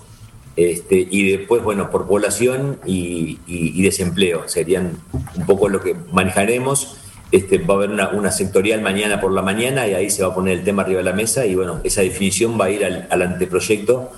este, 0.57 1.09
y 1.11 1.33
después, 1.33 1.63
bueno, 1.63 1.91
por 1.91 2.07
población 2.07 2.79
y, 2.85 3.81
desempleo. 3.83 4.47
Serían 4.47 4.99
un 5.37 5.47
poco 5.47 5.71
lo 5.71 5.81
que 5.81 5.97
manejaremos. 6.13 6.99
Este, 7.33 7.59
va 7.59 7.75
a 7.75 7.77
haber 7.79 7.91
una, 7.91 8.31
sectorial 8.31 8.83
mañana 8.83 9.21
por 9.23 9.33
la 9.33 9.41
mañana 9.41 9.89
y 9.89 9.95
ahí 9.95 10.11
se 10.11 10.23
va 10.23 10.29
a 10.29 10.35
poner 10.35 10.59
el 10.59 10.65
tema 10.65 10.83
arriba 10.83 10.99
de 10.99 11.05
la 11.05 11.15
mesa 11.15 11.47
y 11.47 11.55
bueno, 11.55 11.81
esa 11.83 12.03
definición 12.03 12.61
va 12.61 12.67
a 12.67 12.71
ir 12.71 12.85
al, 12.85 13.23
anteproyecto. 13.23 14.13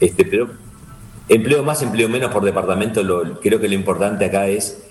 Este, 0.00 0.26
pero 0.26 0.50
empleo 1.30 1.62
más, 1.62 1.80
empleo 1.80 2.10
menos 2.10 2.30
por 2.30 2.44
departamento, 2.44 3.00
creo 3.40 3.58
que 3.58 3.68
lo 3.68 3.74
importante 3.74 4.26
acá 4.26 4.48
es 4.48 4.84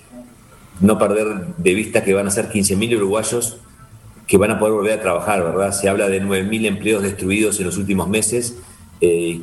no 0.80 0.98
perder 0.98 1.54
de 1.56 1.74
vista 1.74 2.04
que 2.04 2.14
van 2.14 2.26
a 2.26 2.30
ser 2.30 2.48
15.000 2.50 2.96
uruguayos 2.96 3.58
que 4.26 4.38
van 4.38 4.50
a 4.50 4.58
poder 4.58 4.74
volver 4.74 4.98
a 4.98 5.02
trabajar, 5.02 5.42
¿verdad? 5.42 5.72
Se 5.72 5.88
habla 5.88 6.08
de 6.08 6.22
9.000 6.22 6.66
empleos 6.66 7.02
destruidos 7.02 7.58
en 7.60 7.66
los 7.66 7.76
últimos 7.76 8.08
meses. 8.08 8.56
Eh, 9.00 9.42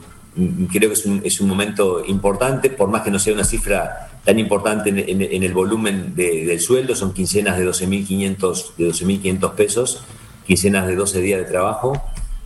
creo 0.72 0.90
que 0.90 0.94
es 0.94 1.06
un, 1.06 1.22
es 1.24 1.40
un, 1.40 1.48
momento 1.48 2.04
importante, 2.08 2.70
por 2.70 2.90
más 2.90 3.04
que 3.04 3.12
no 3.12 3.20
sea 3.20 3.34
una 3.34 3.44
cifra 3.44 4.10
tan 4.24 4.40
importante 4.40 4.90
en, 4.90 5.44
el 5.44 5.54
volumen 5.54 6.16
del 6.16 6.60
sueldo, 6.60 6.96
son 6.96 7.14
quincenas 7.14 7.58
de 7.58 7.68
12.500 7.68 8.76
de 8.78 8.90
12.500 8.90 9.52
pesos, 9.54 10.04
quincenas 10.46 10.88
de 10.88 10.96
12 10.96 11.22
días 11.22 11.40
de 11.40 11.46
trabajo, 11.46 12.02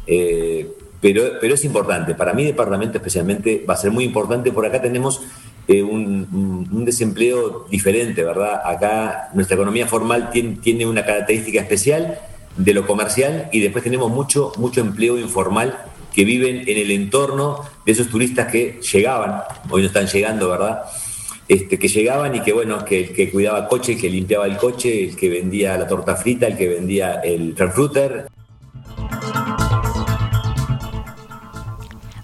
eh, 0.07 0.71
pero, 1.01 1.23
pero 1.39 1.53
es 1.53 1.65
importante, 1.65 2.15
para 2.15 2.33
mi 2.33 2.45
departamento 2.45 2.97
especialmente 2.97 3.63
va 3.69 3.73
a 3.73 3.77
ser 3.77 3.91
muy 3.91 4.05
importante, 4.05 4.51
por 4.51 4.65
acá 4.65 4.81
tenemos 4.81 5.21
eh, 5.67 5.81
un, 5.81 6.85
desempleo 6.85 7.65
diferente, 7.71 8.23
¿verdad? 8.23 8.61
Acá 8.63 9.29
nuestra 9.33 9.55
economía 9.55 9.87
formal 9.87 10.29
tiene, 10.31 10.85
una 10.85 11.03
característica 11.03 11.59
especial 11.59 12.19
de 12.55 12.73
lo 12.73 12.85
comercial 12.85 13.49
y 13.51 13.59
después 13.59 13.83
tenemos 13.83 14.11
mucho, 14.11 14.51
mucho 14.57 14.81
empleo 14.81 15.17
informal 15.17 15.77
que 16.13 16.23
viven 16.23 16.63
en 16.67 16.77
el 16.77 16.91
entorno 16.91 17.61
de 17.85 17.91
esos 17.91 18.09
turistas 18.09 18.51
que 18.51 18.79
llegaban, 18.93 19.41
hoy 19.69 19.81
no 19.81 19.87
están 19.87 20.05
llegando, 20.05 20.49
¿verdad? 20.49 20.83
Este, 21.47 21.79
que 21.79 21.87
llegaban 21.87 22.35
y 22.35 22.41
que, 22.41 22.53
bueno, 22.53 22.85
que 22.85 23.01
el 23.01 23.13
que 23.13 23.31
cuidaba 23.31 23.59
el 23.59 23.67
coche, 23.67 23.97
que 23.97 24.09
limpiaba 24.09 24.45
el 24.45 24.57
coche, 24.57 25.09
el 25.09 25.15
que 25.15 25.29
vendía 25.29 25.77
la 25.77 25.87
torta 25.87 26.15
frita, 26.15 26.45
el 26.47 26.57
que 26.57 26.67
vendía 26.67 27.21
el 27.21 27.55
frankfurter. 27.55 28.27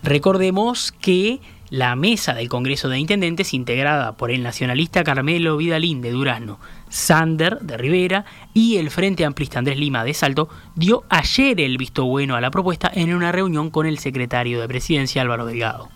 Recordemos 0.03 0.91
que 0.91 1.39
la 1.71 1.95
mesa 1.95 2.33
del 2.33 2.49
Congreso 2.49 2.89
de 2.89 2.99
Intendentes, 2.99 3.53
integrada 3.53 4.17
por 4.17 4.29
el 4.29 4.43
nacionalista 4.43 5.05
Carmelo 5.05 5.55
Vidalín 5.55 6.01
de 6.01 6.11
Durazno, 6.11 6.59
Sander 6.89 7.59
de 7.61 7.77
Rivera 7.77 8.25
y 8.53 8.75
el 8.75 8.91
Frente 8.91 9.23
Amplista 9.25 9.59
Andrés 9.59 9.79
Lima 9.79 10.03
de 10.03 10.13
Salto, 10.13 10.49
dio 10.75 11.05
ayer 11.09 11.61
el 11.61 11.77
visto 11.77 12.05
bueno 12.05 12.35
a 12.35 12.41
la 12.41 12.51
propuesta 12.51 12.91
en 12.93 13.15
una 13.15 13.31
reunión 13.31 13.69
con 13.69 13.85
el 13.85 13.99
secretario 13.99 14.59
de 14.59 14.67
Presidencia 14.67 15.21
Álvaro 15.21 15.45
Delgado. 15.45 15.89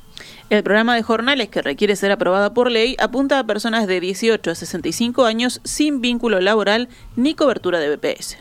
El 0.50 0.63
programa 0.63 0.96
de 0.96 1.03
jornales 1.03 1.50
que 1.50 1.62
requiere 1.62 1.98
ser 1.98 2.13
aprobada 2.13 2.53
por 2.53 2.72
ley 2.72 2.96
apunta 2.98 3.38
a 3.38 3.46
personas 3.46 3.86
de 3.86 4.00
18 4.00 4.50
a 4.50 4.55
65 4.55 5.25
años 5.25 5.60
sin 5.65 6.00
vínculo 6.00 6.39
laboral 6.39 6.88
ni 7.17 7.34
cobertura 7.34 7.79
de 7.79 7.94
BPS. 7.94 8.38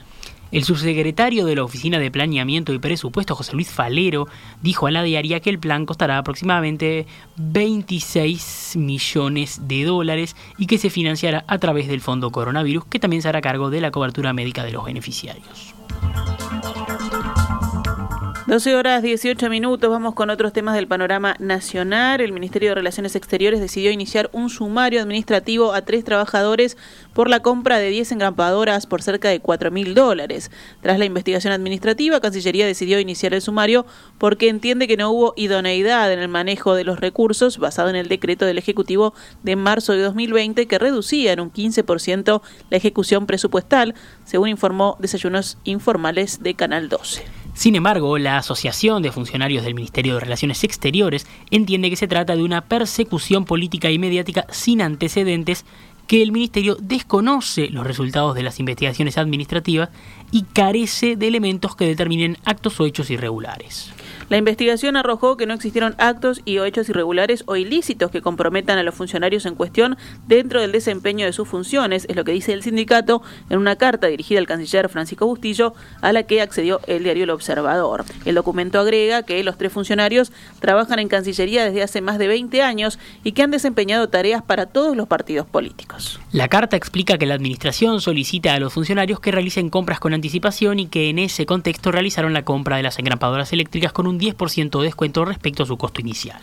El 0.55 0.63
subsecretario 0.63 1.47
de 1.47 1.57
la 1.57 1.65
Oficina 1.65 1.99
de 1.99 2.13
Planeamiento 2.13 2.73
y 2.73 2.79
Presupuesto, 2.79 3.35
José 3.35 3.55
Luis 3.55 3.69
Falero, 3.69 4.29
dijo 4.63 4.87
a 4.87 4.93
la 4.93 5.03
diaria 5.03 5.41
que 5.41 5.51
el 5.51 5.59
plan 5.59 5.85
costará 5.85 6.17
aproximadamente 6.17 7.09
26 7.39 8.77
millones 8.77 9.63
de 9.67 9.83
dólares 9.83 10.37
y 10.57 10.67
que 10.67 10.79
se 10.79 10.91
financiará 10.91 11.45
a 11.49 11.59
través 11.59 11.89
del 11.89 12.01
Fondo 12.01 12.31
Coronavirus, 12.31 12.85
que 12.85 13.01
también 13.01 13.21
se 13.21 13.29
hará 13.29 13.41
cargo 13.41 13.69
de 13.69 13.81
la 13.81 13.91
cobertura 13.91 14.33
médica 14.33 14.63
de 14.63 14.71
los 14.71 14.85
beneficiarios. 14.85 15.75
12 18.55 18.77
horas 18.77 19.03
18 19.03 19.51
minutos, 19.51 19.91
vamos 19.91 20.15
con 20.15 20.31
otros 20.31 20.53
temas 20.53 20.77
del 20.77 20.87
panorama 20.87 21.35
nacional. 21.41 22.21
El 22.21 22.31
Ministerio 22.31 22.69
de 22.69 22.77
Relaciones 22.77 23.17
Exteriores 23.17 23.59
decidió 23.59 23.91
iniciar 23.91 24.31
un 24.33 24.49
sumario 24.49 25.03
administrativo 25.03 25.75
a 25.75 25.83
tres 25.83 26.05
trabajadores 26.05 26.77
por 27.15 27.29
la 27.29 27.41
compra 27.41 27.79
de 27.79 27.89
10 27.89 28.13
engrampadoras 28.13 28.87
por 28.87 29.03
cerca 29.03 29.29
de 29.29 29.41
4 29.41 29.73
mil 29.73 29.97
dólares. 29.97 30.53
Tras 30.83 31.01
la 31.01 31.05
investigación 31.05 31.53
administrativa, 31.53 32.21
Cancillería 32.21 32.65
decidió 32.65 33.01
iniciar 33.01 33.35
el 33.35 33.43
sumario 33.43 33.87
porque 34.19 34.49
entiende 34.49 34.87
que 34.87 34.97
no 34.97 35.11
hubo 35.11 35.35
idoneidad 35.35 36.13
en 36.13 36.21
el 36.21 36.29
manejo 36.29 36.77
de 36.77 36.85
los 36.85 37.01
recursos 37.01 37.59
basado 37.59 37.91
en 37.91 37.97
el 37.97 38.07
decreto 38.07 38.47
del 38.47 38.59
Ejecutivo 38.59 39.15
de 39.43 39.57
marzo 39.57 39.95
de 39.95 40.03
2020 40.03 40.69
que 40.69 40.79
reducía 40.79 41.33
en 41.33 41.41
un 41.41 41.53
15% 41.53 42.41
la 42.71 42.77
ejecución 42.77 43.27
presupuestal, 43.27 43.97
según 44.25 44.49
informó 44.49 44.97
Desayunos 45.01 45.59
Informales 45.65 46.41
de 46.41 46.55
Canal 46.55 46.89
12. 46.89 47.44
Sin 47.55 47.77
embargo, 47.77 48.19
la 48.19 48.37
Asociación 48.37 49.01
de 49.03 49.13
Funcionarios 49.13 49.65
del 49.65 49.77
Ministerio 49.77 50.15
de 50.15 50.21
Relaciones 50.21 50.65
Exteriores 50.65 51.27
entiende 51.51 51.89
que 51.89 51.97
se 51.97 52.09
trata 52.09 52.35
de 52.35 52.43
una 52.43 52.63
persecución 52.63 53.45
política 53.45 53.91
y 53.91 53.99
mediática 53.99 54.45
sin 54.51 54.83
antecedentes 54.83 55.65
que 56.07 56.23
el 56.23 56.33
Ministerio 56.33 56.77
desconoce 56.81 57.69
los 57.71 57.87
resultados 57.87 58.35
de 58.35 58.43
las 58.43 58.61
investigaciones 58.61 59.19
administrativas 59.19 59.91
y 60.31 60.43
carece 60.43 61.17
de 61.17 61.29
elementos 61.29 61.77
que 61.77 61.87
determinen 61.87 62.39
actos 62.45 62.81
o 62.81 62.87
hechos 62.87 63.11
irregulares. 63.11 63.93
La 64.31 64.37
investigación 64.37 64.97
arrojó 64.97 65.37
que 65.37 65.47
no 65.47 65.55
existieron 65.55 65.95
actos 65.99 66.41
y 66.45 66.59
o 66.59 66.65
hechos 66.65 66.89
irregulares 66.89 67.45
o 67.47 67.57
ilícitos 67.57 68.11
que 68.11 68.23
comprometan 68.23 68.79
a 68.79 68.83
los 68.83 68.95
funcionarios 68.95 69.47
en 69.47 69.55
cuestión 69.55 69.97
dentro 70.27 70.61
del 70.61 70.73
desempeño 70.73 71.27
de 71.27 71.33
sus 71.33 71.47
funciones, 71.47 72.07
es 72.09 72.17
lo 72.17 72.25
que 72.25 72.33
dice 72.33 72.53
el 72.53 72.63
sindicato 72.63 73.23
en 73.51 73.59
una 73.59 73.77
carta 73.77 74.07
dirigida 74.07 74.39
al 74.39 74.47
canciller 74.47 74.89
Francisco 74.89 75.27
Bustillo, 75.27 75.75
a 76.01 76.13
la 76.13 76.25
que 76.25 76.41
accedió 76.41 76.81
el 76.87 77.05
diario 77.05 77.25
El 77.25 77.31
Observador. 77.31 78.05
El 78.25 78.35
documento 78.35 78.81
agrega 78.81 79.23
que 79.23 79.45
los 79.45 79.59
tres 79.59 79.73
funcionarios 79.73 80.33
trabajan 80.59 80.99
en 80.99 81.09
Cancillería 81.09 81.65
desde 81.65 81.83
hace 81.83 82.01
más 82.01 82.19
de 82.19 82.29
20 82.29 82.63
años 82.63 82.99
y 83.23 83.33
que 83.33 83.43
han 83.43 83.51
desempeñado 83.51 84.09
tareas 84.09 84.43
para 84.43 84.67
todos 84.67 84.97
los 84.97 85.07
partidos 85.07 85.47
políticos. 85.47 85.94
La 86.33 86.49
carta 86.49 86.77
explica 86.77 87.19
que 87.19 87.27
la 87.27 87.35
administración 87.35 88.01
solicita 88.01 88.55
a 88.55 88.59
los 88.59 88.73
funcionarios 88.73 89.21
que 89.21 89.31
realicen 89.31 89.71
compras 89.71 90.01
con 90.01 90.15
anticipación 90.15 90.79
y 90.81 90.87
que 90.87 91.11
en 91.11 91.19
ese 91.19 91.47
contexto 91.47 91.93
realizaron 91.93 92.33
la 92.33 92.45
compra 92.45 92.77
de 92.77 92.83
las 92.83 92.99
engrampadoras 92.99 93.53
eléctricas 93.53 93.93
con 93.93 94.07
un 94.07 94.19
10% 94.19 94.79
de 94.79 94.85
descuento 94.85 95.25
respecto 95.25 95.63
a 95.63 95.67
su 95.67 95.77
costo 95.77 96.01
inicial. 96.01 96.43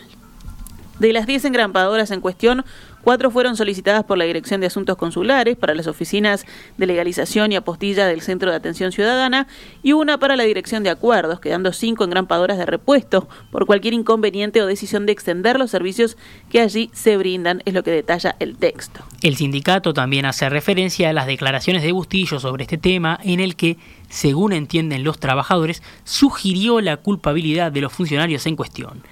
De 1.02 1.12
las 1.12 1.26
10 1.26 1.46
engrampadoras 1.46 2.12
en 2.12 2.20
cuestión, 2.20 2.64
cuatro 3.02 3.32
fueron 3.32 3.56
solicitadas 3.56 4.04
por 4.04 4.18
la 4.18 4.24
Dirección 4.24 4.60
de 4.60 4.68
Asuntos 4.68 4.96
Consulares 4.96 5.56
para 5.56 5.74
las 5.74 5.88
oficinas 5.88 6.46
de 6.76 6.86
legalización 6.86 7.50
y 7.50 7.56
apostilla 7.56 8.06
del 8.06 8.20
Centro 8.20 8.52
de 8.52 8.56
Atención 8.56 8.92
Ciudadana 8.92 9.48
y 9.82 9.94
una 9.94 10.18
para 10.18 10.36
la 10.36 10.44
Dirección 10.44 10.84
de 10.84 10.90
Acuerdos, 10.90 11.40
quedando 11.40 11.72
cinco 11.72 12.04
engrampadoras 12.04 12.56
de 12.56 12.66
repuesto 12.66 13.28
por 13.50 13.66
cualquier 13.66 13.94
inconveniente 13.94 14.62
o 14.62 14.66
decisión 14.66 15.04
de 15.04 15.10
extender 15.10 15.58
los 15.58 15.72
servicios 15.72 16.16
que 16.52 16.60
allí 16.60 16.88
se 16.92 17.16
brindan, 17.16 17.62
es 17.64 17.74
lo 17.74 17.82
que 17.82 17.90
detalla 17.90 18.36
el 18.38 18.56
texto. 18.56 19.00
El 19.22 19.34
sindicato 19.34 19.92
también 19.94 20.24
hace 20.24 20.48
referencia 20.50 21.10
a 21.10 21.12
las 21.12 21.26
declaraciones 21.26 21.82
de 21.82 21.90
Bustillo 21.90 22.38
sobre 22.38 22.62
este 22.62 22.78
tema 22.78 23.18
en 23.24 23.40
el 23.40 23.56
que, 23.56 23.76
según 24.08 24.52
entienden 24.52 25.02
los 25.02 25.18
trabajadores, 25.18 25.82
sugirió 26.04 26.80
la 26.80 26.96
culpabilidad 26.96 27.72
de 27.72 27.80
los 27.80 27.92
funcionarios 27.92 28.46
en 28.46 28.54
cuestión. 28.54 29.02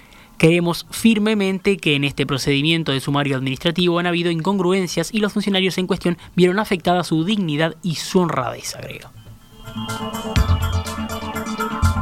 Creemos 0.41 0.87
firmemente 0.89 1.77
que 1.77 1.93
en 1.93 2.03
este 2.03 2.25
procedimiento 2.25 2.91
de 2.91 2.99
sumario 2.99 3.37
administrativo 3.37 3.99
han 3.99 4.07
habido 4.07 4.31
incongruencias 4.31 5.13
y 5.13 5.19
los 5.19 5.33
funcionarios 5.33 5.77
en 5.77 5.85
cuestión 5.85 6.17
vieron 6.35 6.57
afectada 6.57 7.03
su 7.03 7.23
dignidad 7.23 7.75
y 7.83 7.93
su 7.93 8.21
honradez, 8.21 8.75
agrega. 8.75 9.11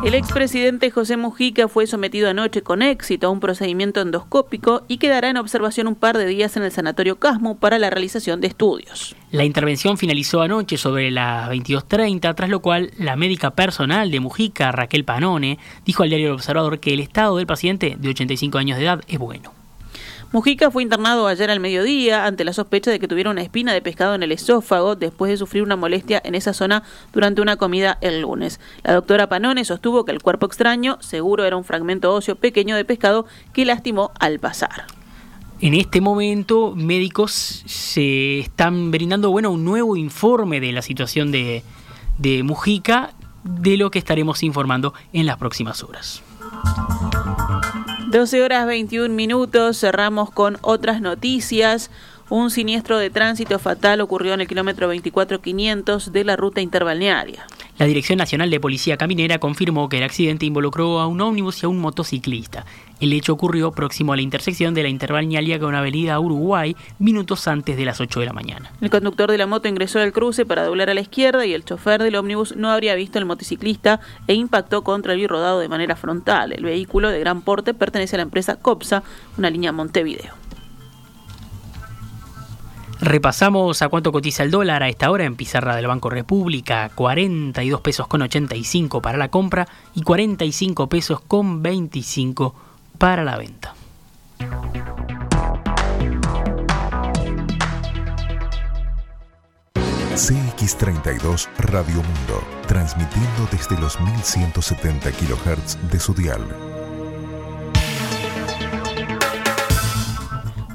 El 0.02 0.14
expresidente 0.14 0.92
José 0.92 1.18
Mujica 1.18 1.68
fue 1.68 1.86
sometido 1.86 2.30
anoche 2.30 2.62
con 2.62 2.82
éxito 2.82 3.28
a 3.28 3.30
un 3.32 3.42
procedimiento 3.42 4.00
endoscópico 4.00 4.84
y 4.88 4.98
quedará 4.98 5.30
en 5.30 5.36
observación 5.36 5.88
un 5.88 5.96
par 5.96 6.18
de 6.18 6.26
días 6.26 6.56
en 6.56 6.64
el 6.64 6.72
Sanatorio 6.72 7.20
Casmo 7.20 7.60
para 7.60 7.80
la 7.80 7.90
realización 7.90 8.40
de 8.40 8.48
estudios. 8.48 9.14
La 9.32 9.44
intervención 9.44 9.98
finalizó 9.98 10.42
anoche 10.42 10.78
sobre 10.78 11.12
las 11.12 11.50
22.30, 11.50 12.34
tras 12.34 12.50
lo 12.50 12.62
cual 12.62 12.92
la 12.98 13.18
médica 13.18 13.52
personal 13.52 14.10
de 14.10 14.22
Mujica, 14.22 14.72
Raquel 14.72 15.04
Panone, 15.04 15.60
dijo 15.84 16.04
al 16.04 16.10
diario 16.10 16.28
El 16.28 16.34
Observador 16.36 16.80
que 16.80 16.94
el 16.94 17.02
estado 17.02 17.36
del 17.36 17.46
paciente, 17.46 17.98
de 18.00 18.10
85 18.10 18.58
años 18.58 18.78
de 18.78 18.86
edad, 18.86 19.04
es 19.10 19.20
bueno. 19.20 19.59
Mujica 20.32 20.70
fue 20.70 20.84
internado 20.84 21.26
ayer 21.26 21.50
al 21.50 21.60
mediodía 21.60 22.28
ante 22.28 22.46
la 22.46 22.54
sospecha 22.54 22.92
de 22.92 23.00
que 23.00 23.08
tuviera 23.08 23.32
una 23.32 23.42
espina 23.42 23.74
de 23.74 23.82
pescado 23.82 24.14
en 24.14 24.22
el 24.22 24.32
esófago 24.32 24.96
después 24.96 25.32
de 25.32 25.38
sufrir 25.38 25.64
una 25.64 25.76
molestia 25.76 26.22
en 26.24 26.36
esa 26.36 26.54
zona 26.54 26.84
durante 27.12 27.42
una 27.42 27.56
comida 27.56 27.98
el 28.02 28.22
lunes. 28.22 28.60
La 28.84 28.94
doctora 28.94 29.28
Panone 29.28 29.66
sostuvo 29.66 30.06
que 30.06 30.12
el 30.12 30.22
cuerpo 30.22 30.46
extraño 30.46 31.00
seguro 31.02 31.46
era 31.46 31.58
un 31.58 31.64
fragmento 31.64 32.14
óseo 32.14 32.36
pequeño 32.36 32.76
de 32.76 32.86
pescado 32.86 33.26
que 33.54 33.66
lastimó 33.66 34.12
al 34.20 34.38
pasar. 34.38 34.86
En 35.62 35.74
este 35.74 36.00
momento, 36.00 36.76
médicos 36.76 37.64
se 37.66 38.38
están 38.38 38.92
brindando 38.92 39.32
bueno, 39.32 39.50
un 39.50 39.66
nuevo 39.66 39.98
informe 39.98 40.60
de 40.60 40.72
la 40.74 40.84
situación 40.84 41.32
de, 41.32 41.64
de 42.20 42.44
Mujica, 42.44 43.14
de 43.44 43.78
lo 43.78 43.90
que 43.90 43.98
estaremos 43.98 44.44
informando 44.44 44.94
en 45.12 45.26
las 45.26 45.38
próximas 45.38 45.84
horas. 45.84 46.22
12 48.10 48.42
horas 48.42 48.66
21 48.66 49.14
minutos, 49.14 49.80
cerramos 49.80 50.32
con 50.32 50.58
otras 50.62 51.00
noticias. 51.00 51.92
Un 52.28 52.50
siniestro 52.50 52.98
de 52.98 53.12
tránsito 53.12 53.60
fatal 53.60 54.02
ocurrió 54.02 54.34
en 54.34 54.42
el 54.42 54.48
kilómetro 54.48 54.88
24500 54.88 56.12
de 56.12 56.24
la 56.24 56.36
ruta 56.36 56.60
interbalnearia. 56.60 57.46
La 57.80 57.86
Dirección 57.86 58.18
Nacional 58.18 58.50
de 58.50 58.60
Policía 58.60 58.98
Caminera 58.98 59.40
confirmó 59.40 59.88
que 59.88 60.00
el 60.00 60.04
accidente 60.04 60.46
involucró 60.46 61.00
a 61.00 61.08
un 61.08 61.22
ómnibus 61.22 61.64
y 61.64 61.66
a 61.66 61.70
un 61.70 61.80
motociclista. 61.80 62.66
El 63.00 63.14
hecho 63.14 63.32
ocurrió 63.32 63.72
próximo 63.72 64.12
a 64.12 64.18
la 64.18 64.22
intersección 64.22 64.74
de 64.74 64.84
la 64.84 64.90
Interbalnearia 64.90 65.62
con 65.62 65.74
Avenida 65.74 66.20
Uruguay, 66.20 66.76
minutos 67.00 67.48
antes 67.48 67.78
de 67.78 67.86
las 67.86 68.02
8 68.02 68.20
de 68.20 68.26
la 68.26 68.34
mañana. 68.34 68.74
El 68.82 68.90
conductor 68.90 69.32
de 69.32 69.38
la 69.38 69.48
moto 69.48 69.70
ingresó 69.70 70.02
al 70.02 70.12
cruce 70.12 70.46
para 70.46 70.66
doblar 70.66 70.90
a 70.90 70.94
la 70.94 71.00
izquierda 71.00 71.46
y 71.46 71.54
el 71.54 71.64
chofer 71.64 72.04
del 72.04 72.18
ómnibus 72.18 72.54
no 72.58 72.70
habría 72.70 72.96
visto 72.96 73.18
al 73.18 73.24
motociclista 73.24 74.02
e 74.28 74.34
impactó 74.34 74.84
contra 74.84 75.14
el 75.14 75.30
rodado 75.30 75.62
de 75.62 75.70
manera 75.70 75.96
frontal. 75.96 76.52
El 76.52 76.66
vehículo 76.66 77.08
de 77.08 77.22
gran 77.22 77.44
porte 77.44 77.74
pertenece 77.74 78.18
a 78.18 78.18
la 78.18 78.24
empresa 78.24 78.58
COPSA, 78.58 79.04
una 79.38 79.50
línea 79.50 79.72
Montevideo. 79.72 80.39
Repasamos 83.02 83.82
a 83.82 83.88
cuánto 83.88 84.12
cotiza 84.12 84.44
el 84.44 84.52
dólar 84.52 84.84
a 84.84 84.90
esta 84.90 85.10
hora 85.10 85.24
en 85.24 85.36
pizarra 85.36 85.76
del 85.76 85.88
Banco 85.88 86.10
República, 86.10 86.90
42 86.94 87.80
pesos 87.82 88.08
con 88.08 88.22
85 88.22 89.02
para 89.02 89.18
la 89.18 89.30
compra 89.30 89.68
y 89.96 90.02
45 90.02 90.90
pesos 90.90 91.22
con 91.22 91.64
25 91.64 92.54
para 92.98 93.24
la 93.24 93.38
venta. 93.38 93.74
CX32 100.16 101.48
Radio 101.60 101.96
Mundo, 101.96 102.44
transmitiendo 102.68 103.48
desde 103.50 103.80
los 103.80 103.98
1170 104.02 105.12
kHz 105.12 105.90
de 105.90 106.00
su 106.02 106.14
dial 106.14 106.46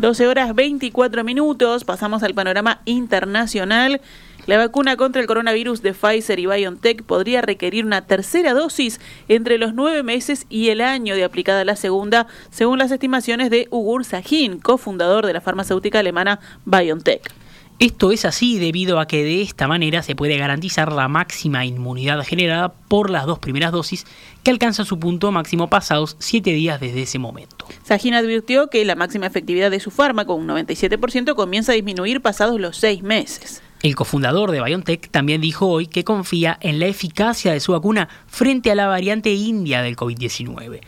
12 0.04 0.28
horas 0.28 0.54
24 0.54 1.24
minutos, 1.24 1.84
pasamos 1.84 2.22
al 2.22 2.34
panorama 2.34 2.82
internacional. 2.84 4.02
La 4.44 4.58
vacuna 4.58 4.98
contra 4.98 5.22
el 5.22 5.26
coronavirus 5.26 5.80
de 5.80 5.94
Pfizer 5.94 6.38
y 6.38 6.44
BioNTech 6.44 7.04
podría 7.04 7.40
requerir 7.40 7.86
una 7.86 8.02
tercera 8.02 8.52
dosis 8.52 9.00
entre 9.28 9.56
los 9.56 9.72
nueve 9.72 10.02
meses 10.02 10.44
y 10.50 10.68
el 10.68 10.82
año 10.82 11.14
de 11.14 11.24
aplicada 11.24 11.64
la 11.64 11.74
segunda, 11.74 12.26
según 12.50 12.80
las 12.80 12.90
estimaciones 12.90 13.48
de 13.48 13.66
Ugur 13.70 14.04
Sahin, 14.04 14.58
cofundador 14.58 15.24
de 15.24 15.32
la 15.32 15.40
farmacéutica 15.40 16.00
alemana 16.00 16.38
BioNTech. 16.66 17.32
Esto 17.80 18.12
es 18.12 18.24
así 18.24 18.60
debido 18.60 19.00
a 19.00 19.06
que 19.06 19.24
de 19.24 19.42
esta 19.42 19.66
manera 19.66 20.02
se 20.02 20.14
puede 20.14 20.36
garantizar 20.36 20.92
la 20.92 21.08
máxima 21.08 21.64
inmunidad 21.64 22.22
generada 22.22 22.68
por 22.68 23.10
las 23.10 23.26
dos 23.26 23.40
primeras 23.40 23.72
dosis 23.72 24.06
que 24.44 24.50
alcanza 24.50 24.84
su 24.84 25.00
punto 25.00 25.32
máximo 25.32 25.68
pasados 25.68 26.16
siete 26.20 26.50
días 26.52 26.78
desde 26.78 27.02
ese 27.02 27.18
momento. 27.18 27.66
Sajin 27.82 28.14
advirtió 28.14 28.68
que 28.68 28.84
la 28.84 28.94
máxima 28.94 29.26
efectividad 29.26 29.70
de 29.70 29.80
su 29.80 29.90
fármaco, 29.90 30.34
un 30.34 30.46
97%, 30.46 31.34
comienza 31.34 31.72
a 31.72 31.74
disminuir 31.74 32.20
pasados 32.20 32.60
los 32.60 32.76
seis 32.76 33.02
meses. 33.02 33.62
El 33.82 33.96
cofundador 33.96 34.50
de 34.50 34.62
BioNTech 34.62 35.10
también 35.10 35.40
dijo 35.40 35.66
hoy 35.68 35.86
que 35.86 36.04
confía 36.04 36.58
en 36.60 36.78
la 36.78 36.86
eficacia 36.86 37.52
de 37.52 37.60
su 37.60 37.72
vacuna 37.72 38.08
frente 38.26 38.70
a 38.70 38.74
la 38.74 38.86
variante 38.86 39.32
india 39.32 39.82
del 39.82 39.96
COVID-19. 39.96 40.80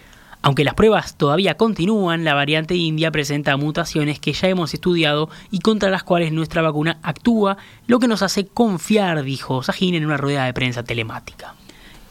Aunque 0.43 0.65
las 0.65 0.75
pruebas 0.75 1.17
todavía 1.17 1.57
continúan, 1.57 2.25
la 2.25 2.35
variante 2.35 2.77
india 2.77 3.11
presenta 3.11 3.57
mutaciones 3.57 4.21
que 4.21 4.33
ya 4.33 4.49
hemos 4.49 4.73
estudiado 4.75 5.29
y 5.51 5.59
contra 5.59 5.91
las 5.91 6.05
cuales 6.05 6.33
nuestra 6.33 6.63
vacuna 6.63 6.99
actúa, 7.03 7.57
lo 7.87 7.99
que 7.99 8.07
nos 8.07 8.23
hace 8.23 8.47
confiar, 8.47 9.25
dijo 9.25 9.63
Sahin 9.63 9.95
en 9.95 10.07
una 10.07 10.19
rueda 10.19 10.45
de 10.45 10.55
prensa 10.55 10.85
telemática. 10.85 11.55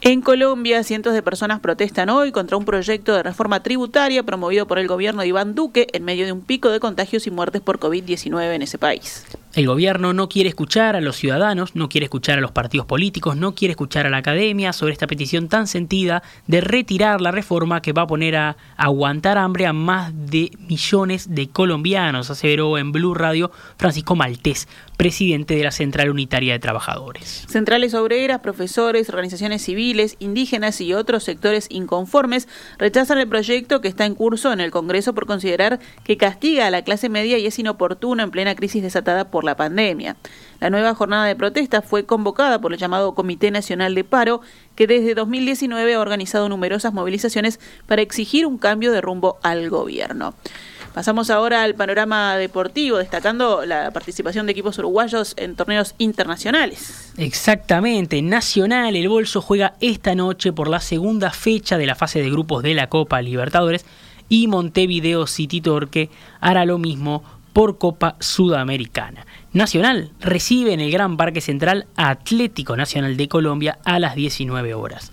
En 0.02 0.20
Colombia, 0.20 0.84
cientos 0.84 1.14
de 1.14 1.22
personas 1.22 1.60
protestan 1.60 2.10
hoy 2.10 2.30
contra 2.30 2.56
un 2.58 2.66
proyecto 2.66 3.14
de 3.14 3.22
reforma 3.22 3.62
tributaria 3.62 4.22
promovido 4.22 4.66
por 4.66 4.78
el 4.78 4.86
gobierno 4.86 5.22
de 5.22 5.28
Iván 5.28 5.54
Duque 5.54 5.86
en 5.92 6.04
medio 6.04 6.26
de 6.26 6.32
un 6.32 6.42
pico 6.42 6.68
de 6.68 6.80
contagios 6.80 7.26
y 7.26 7.30
muertes 7.30 7.62
por 7.62 7.80
COVID-19 7.80 8.54
en 8.54 8.62
ese 8.62 8.76
país. 8.76 9.24
El 9.54 9.66
gobierno 9.66 10.12
no 10.12 10.28
quiere 10.28 10.50
escuchar 10.50 10.96
a 10.96 11.00
los 11.00 11.16
ciudadanos, 11.16 11.74
no 11.74 11.88
quiere 11.88 12.04
escuchar 12.04 12.36
a 12.36 12.42
los 12.42 12.50
partidos 12.50 12.84
políticos, 12.84 13.38
no 13.38 13.54
quiere 13.54 13.72
escuchar 13.72 14.06
a 14.06 14.10
la 14.10 14.18
academia 14.18 14.74
sobre 14.74 14.92
esta 14.92 15.06
petición 15.06 15.48
tan 15.48 15.66
sentida 15.66 16.22
de 16.46 16.60
retirar 16.60 17.22
la 17.22 17.30
reforma 17.30 17.80
que 17.80 17.94
va 17.94 18.02
a 18.02 18.06
poner 18.06 18.36
a 18.36 18.58
aguantar 18.76 19.38
hambre 19.38 19.66
a 19.66 19.72
más 19.72 20.12
de 20.14 20.50
millones 20.68 21.34
de 21.34 21.48
colombianos, 21.48 22.28
aseveró 22.28 22.76
en 22.76 22.92
Blue 22.92 23.14
Radio 23.14 23.50
Francisco 23.78 24.14
Maltés, 24.14 24.68
presidente 24.98 25.56
de 25.56 25.64
la 25.64 25.70
Central 25.70 26.10
Unitaria 26.10 26.52
de 26.52 26.58
Trabajadores. 26.58 27.46
Centrales 27.48 27.94
obreras, 27.94 28.40
profesores, 28.40 29.08
organizaciones 29.08 29.62
civiles, 29.62 29.85
indígenas 30.18 30.80
y 30.80 30.94
otros 30.94 31.24
sectores 31.24 31.66
inconformes 31.70 32.48
rechazan 32.78 33.18
el 33.18 33.28
proyecto 33.28 33.80
que 33.80 33.88
está 33.88 34.06
en 34.06 34.14
curso 34.14 34.52
en 34.52 34.60
el 34.60 34.70
Congreso 34.70 35.14
por 35.14 35.26
considerar 35.26 35.80
que 36.04 36.16
castiga 36.16 36.66
a 36.66 36.70
la 36.70 36.82
clase 36.82 37.08
media 37.08 37.38
y 37.38 37.46
es 37.46 37.58
inoportuno 37.58 38.22
en 38.22 38.30
plena 38.30 38.54
crisis 38.54 38.82
desatada 38.82 39.30
por 39.30 39.44
la 39.44 39.56
pandemia. 39.56 40.16
La 40.60 40.70
nueva 40.70 40.94
jornada 40.94 41.26
de 41.26 41.36
protesta 41.36 41.82
fue 41.82 42.06
convocada 42.06 42.60
por 42.60 42.72
el 42.72 42.78
llamado 42.78 43.14
Comité 43.14 43.50
Nacional 43.50 43.94
de 43.94 44.04
Paro, 44.04 44.40
que 44.74 44.86
desde 44.86 45.14
2019 45.14 45.94
ha 45.94 46.00
organizado 46.00 46.48
numerosas 46.48 46.92
movilizaciones 46.92 47.60
para 47.86 48.02
exigir 48.02 48.46
un 48.46 48.58
cambio 48.58 48.92
de 48.92 49.00
rumbo 49.00 49.38
al 49.42 49.68
gobierno. 49.68 50.34
Pasamos 50.96 51.28
ahora 51.28 51.62
al 51.62 51.74
panorama 51.74 52.38
deportivo, 52.38 52.96
destacando 52.96 53.66
la 53.66 53.90
participación 53.90 54.46
de 54.46 54.52
equipos 54.52 54.78
uruguayos 54.78 55.34
en 55.36 55.54
torneos 55.54 55.94
internacionales. 55.98 57.12
Exactamente, 57.18 58.22
Nacional, 58.22 58.96
el 58.96 59.10
Bolso 59.10 59.42
juega 59.42 59.74
esta 59.82 60.14
noche 60.14 60.54
por 60.54 60.68
la 60.68 60.80
segunda 60.80 61.32
fecha 61.32 61.76
de 61.76 61.84
la 61.84 61.96
fase 61.96 62.22
de 62.22 62.30
grupos 62.30 62.62
de 62.62 62.72
la 62.72 62.88
Copa 62.88 63.20
Libertadores 63.20 63.84
y 64.30 64.46
Montevideo 64.46 65.26
City 65.26 65.60
Torque 65.60 66.08
hará 66.40 66.64
lo 66.64 66.78
mismo 66.78 67.22
por 67.52 67.76
Copa 67.76 68.16
Sudamericana. 68.18 69.26
Nacional 69.52 70.12
recibe 70.18 70.72
en 70.72 70.80
el 70.80 70.90
Gran 70.90 71.18
Parque 71.18 71.42
Central 71.42 71.88
Atlético 71.96 72.74
Nacional 72.74 73.18
de 73.18 73.28
Colombia 73.28 73.78
a 73.84 73.98
las 73.98 74.14
19 74.14 74.72
horas. 74.72 75.12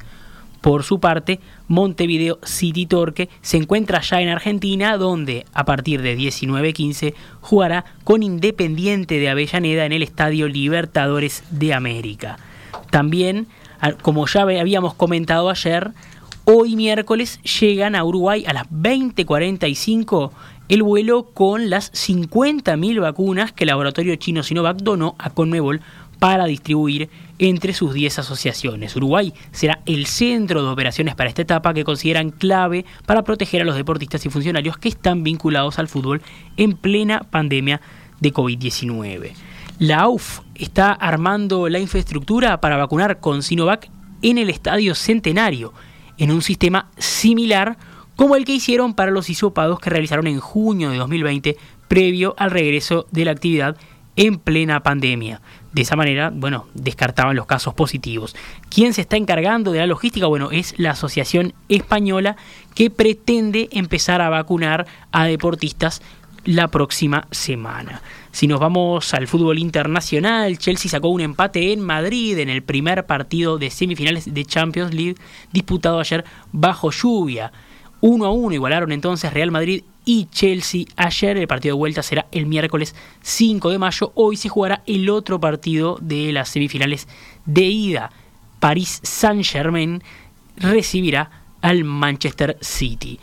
Por 0.63 0.84
su 0.84 1.02
parte, 1.02 1.41
Montevideo 1.67 2.39
City 2.41 2.86
Torque 2.86 3.28
se 3.41 3.58
encuentra 3.58 3.99
ya 3.99 4.21
en 4.21 4.30
Argentina, 4.30 4.97
donde 4.97 5.45
a 5.54 5.65
partir 5.65 6.02
de 6.02 6.17
19.15 6.17 7.13
jugará 7.41 7.84
con 8.06 8.23
Independiente 8.23 9.19
de 9.19 9.28
Avellaneda 9.28 9.86
en 9.86 9.91
el 9.91 10.04
Estadio 10.04 10.47
Libertadores 10.47 11.43
de 11.52 11.73
América. 11.73 12.38
También, 12.91 13.47
como 14.04 14.26
ya 14.26 14.43
habíamos 14.43 14.93
comentado 14.93 15.49
ayer, 15.49 15.91
hoy 16.45 16.78
miércoles 16.78 17.41
llegan 17.41 17.93
a 17.93 18.06
Uruguay 18.06 18.45
a 18.47 18.54
las 18.54 18.69
20.45 18.69 20.32
el 20.69 20.84
vuelo 20.84 21.26
con 21.34 21.69
las 21.69 21.91
50.000 21.93 23.02
vacunas 23.02 23.52
que 23.52 23.63
el 23.65 23.69
laboratorio 23.69 24.15
chino 24.15 24.43
Sinovac 24.43 24.78
donó 24.78 25.15
a 25.19 25.30
Conmebol 25.30 25.82
para 26.19 26.45
distribuir 26.45 27.10
entre 27.38 27.73
sus 27.73 27.93
10 27.93 28.19
asociaciones. 28.19 28.95
Uruguay 28.95 29.34
será 29.52 29.82
el 29.86 30.06
centro 30.06 30.63
de 30.63 30.69
operaciones 30.69 31.15
para 31.15 31.30
esta 31.30 31.41
etapa 31.41 31.73
que 31.73 31.84
consideran 31.84 32.30
clave 32.30 32.86
para 33.06 33.23
proteger 33.23 33.62
a 33.62 33.65
los 33.65 33.76
deportistas 33.76 34.26
y 34.26 34.30
funcionarios 34.30 34.78
que 34.78 34.88
están 34.88 35.23
vinculados 35.23 35.80
al 35.80 35.89
fútbol 35.89 36.21
en 36.56 36.78
plena 36.78 37.19
pandemia 37.30 37.82
de 38.21 38.34
COVID-19. 38.34 39.34
La 39.80 40.02
AUF 40.02 40.39
está 40.56 40.93
armando 40.93 41.67
la 41.67 41.80
infraestructura 41.80 42.62
para 42.62 42.78
vacunar 42.78 43.19
con 43.19 43.43
Sinovac 43.43 43.89
en 44.21 44.38
el 44.38 44.49
Estadio 44.49 44.95
Centenario, 44.95 45.73
en 46.17 46.32
un 46.32 46.41
sistema 46.41 46.89
similar 46.97 47.78
como 48.15 48.36
el 48.36 48.45
que 48.45 48.54
hicieron 48.54 48.93
para 48.93 49.12
los 49.12 49.30
hisopados 49.30 49.80
que 49.80 49.89
realizaron 49.89 50.28
en 50.28 50.39
junio 50.39 50.89
de 50.89 50.97
2020 50.97 51.58
previo 51.88 52.36
al 52.38 52.52
regreso 52.52 53.08
de 53.12 53.26
la 53.26 53.32
actividad 53.32 53.78
en 54.15 54.38
plena 54.38 54.84
pandemia. 54.84 55.41
De 55.71 55.82
esa 55.82 55.95
manera, 55.95 56.32
bueno, 56.34 56.67
descartaban 56.76 57.36
los 57.36 57.47
casos 57.47 57.73
positivos. 57.73 58.36
¿Quién 58.69 58.93
se 58.93 59.02
está 59.02 59.17
encargando 59.17 59.71
de 59.71 59.80
la 59.80 59.88
logística? 59.88 60.28
Bueno, 60.28 60.52
es 60.52 60.76
la 60.78 60.91
Asociación 60.91 61.54
Española 61.67 62.36
que 62.76 62.91
pretende 62.91 63.69
empezar 63.71 64.21
a 64.21 64.30
vacunar 64.30 64.86
a 65.12 65.26
deportistas 65.26 66.02
la 66.45 66.67
próxima 66.67 67.28
semana. 67.32 68.02
Si 68.32 68.47
nos 68.47 68.60
vamos 68.60 69.13
al 69.13 69.28
fútbol 69.28 69.60
internacional, 69.60 70.58
Chelsea 70.58 70.91
sacó 70.91 71.08
un 71.08 71.21
empate 71.21 71.71
en 71.71 71.80
Madrid 71.80 72.38
en 72.39 72.49
el 72.49 72.63
primer 72.63 73.06
partido 73.06 73.58
de 73.58 73.69
semifinales 73.69 74.34
de 74.34 74.45
Champions 74.45 74.93
League 74.93 75.15
disputado 75.52 75.99
ayer 75.99 76.26
bajo 76.52 76.91
lluvia. 76.91 77.52
1 78.05 78.25
a 78.25 78.31
1 78.31 78.53
igualaron 78.55 78.91
entonces 78.91 79.31
Real 79.31 79.49
Madrid 79.49 79.85
y 80.03 80.25
Chelsea 80.25 80.83
ayer. 80.97 81.37
El 81.37 81.47
partido 81.47 81.73
de 81.73 81.79
vuelta 81.79 82.03
será 82.03 82.27
el 82.33 82.45
miércoles 82.47 82.95
5 83.21 83.69
de 83.69 83.79
mayo. 83.79 84.11
Hoy 84.15 84.35
se 84.35 84.49
jugará 84.49 84.83
el 84.85 85.09
otro 85.09 85.39
partido 85.39 85.97
de 86.01 86.33
las 86.33 86.49
semifinales 86.49 87.07
de 87.45 87.61
ida. 87.61 88.11
París 88.59 88.99
Saint-Germain 89.03 90.03
recibirá 90.57 91.45
al 91.61 91.85
Manchester 91.85 92.57
City. 92.59 93.21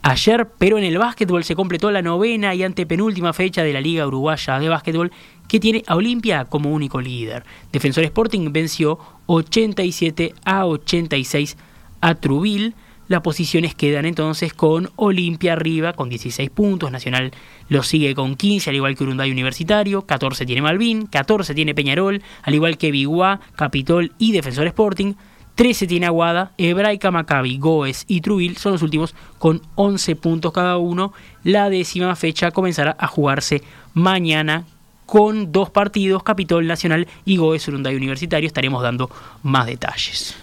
Ayer, 0.00 0.48
pero 0.56 0.78
en 0.78 0.84
el 0.84 0.96
básquetbol 0.96 1.44
se 1.44 1.54
completó 1.54 1.90
la 1.90 2.00
novena 2.00 2.54
y 2.54 2.62
antepenúltima 2.62 3.34
fecha 3.34 3.62
de 3.62 3.74
la 3.74 3.82
Liga 3.82 4.06
Uruguaya 4.06 4.58
de 4.58 4.70
Básquetbol 4.70 5.12
que 5.46 5.60
tiene 5.60 5.84
a 5.86 5.94
Olimpia 5.94 6.46
como 6.46 6.72
único 6.72 7.02
líder. 7.02 7.44
Defensor 7.70 8.04
Sporting 8.04 8.50
venció 8.50 8.98
87 9.26 10.34
a 10.42 10.64
86 10.64 11.58
a 12.00 12.14
Trubil 12.14 12.74
las 13.12 13.20
posiciones 13.20 13.74
quedan 13.74 14.06
entonces 14.06 14.54
con 14.54 14.90
Olimpia 14.96 15.52
arriba 15.52 15.92
con 15.92 16.08
16 16.08 16.48
puntos, 16.50 16.90
Nacional 16.90 17.30
lo 17.68 17.82
sigue 17.82 18.14
con 18.14 18.34
15, 18.34 18.70
al 18.70 18.76
igual 18.76 18.96
que 18.96 19.04
Urunday 19.04 19.30
Universitario, 19.30 20.02
14 20.02 20.46
tiene 20.46 20.62
Malvin, 20.62 21.06
14 21.06 21.54
tiene 21.54 21.74
Peñarol, 21.74 22.22
al 22.42 22.54
igual 22.54 22.78
que 22.78 22.90
Biguá, 22.90 23.40
Capitol 23.54 24.12
y 24.18 24.32
Defensor 24.32 24.66
Sporting, 24.66 25.12
13 25.54 25.86
tiene 25.86 26.06
Aguada, 26.06 26.52
Hebraica, 26.56 27.10
Maccabi, 27.10 27.58
Goes 27.58 28.04
y 28.08 28.22
Trubil 28.22 28.56
son 28.56 28.72
los 28.72 28.82
últimos 28.82 29.14
con 29.38 29.60
11 29.74 30.16
puntos 30.16 30.52
cada 30.52 30.78
uno. 30.78 31.12
La 31.44 31.68
décima 31.68 32.16
fecha 32.16 32.50
comenzará 32.50 32.96
a 32.98 33.06
jugarse 33.06 33.62
mañana 33.92 34.64
con 35.04 35.52
dos 35.52 35.68
partidos, 35.68 36.22
Capitol 36.22 36.66
Nacional 36.66 37.06
y 37.26 37.36
Goes 37.36 37.68
Urunday 37.68 37.94
Universitario. 37.94 38.46
Estaremos 38.46 38.82
dando 38.82 39.10
más 39.42 39.66
detalles. 39.66 40.34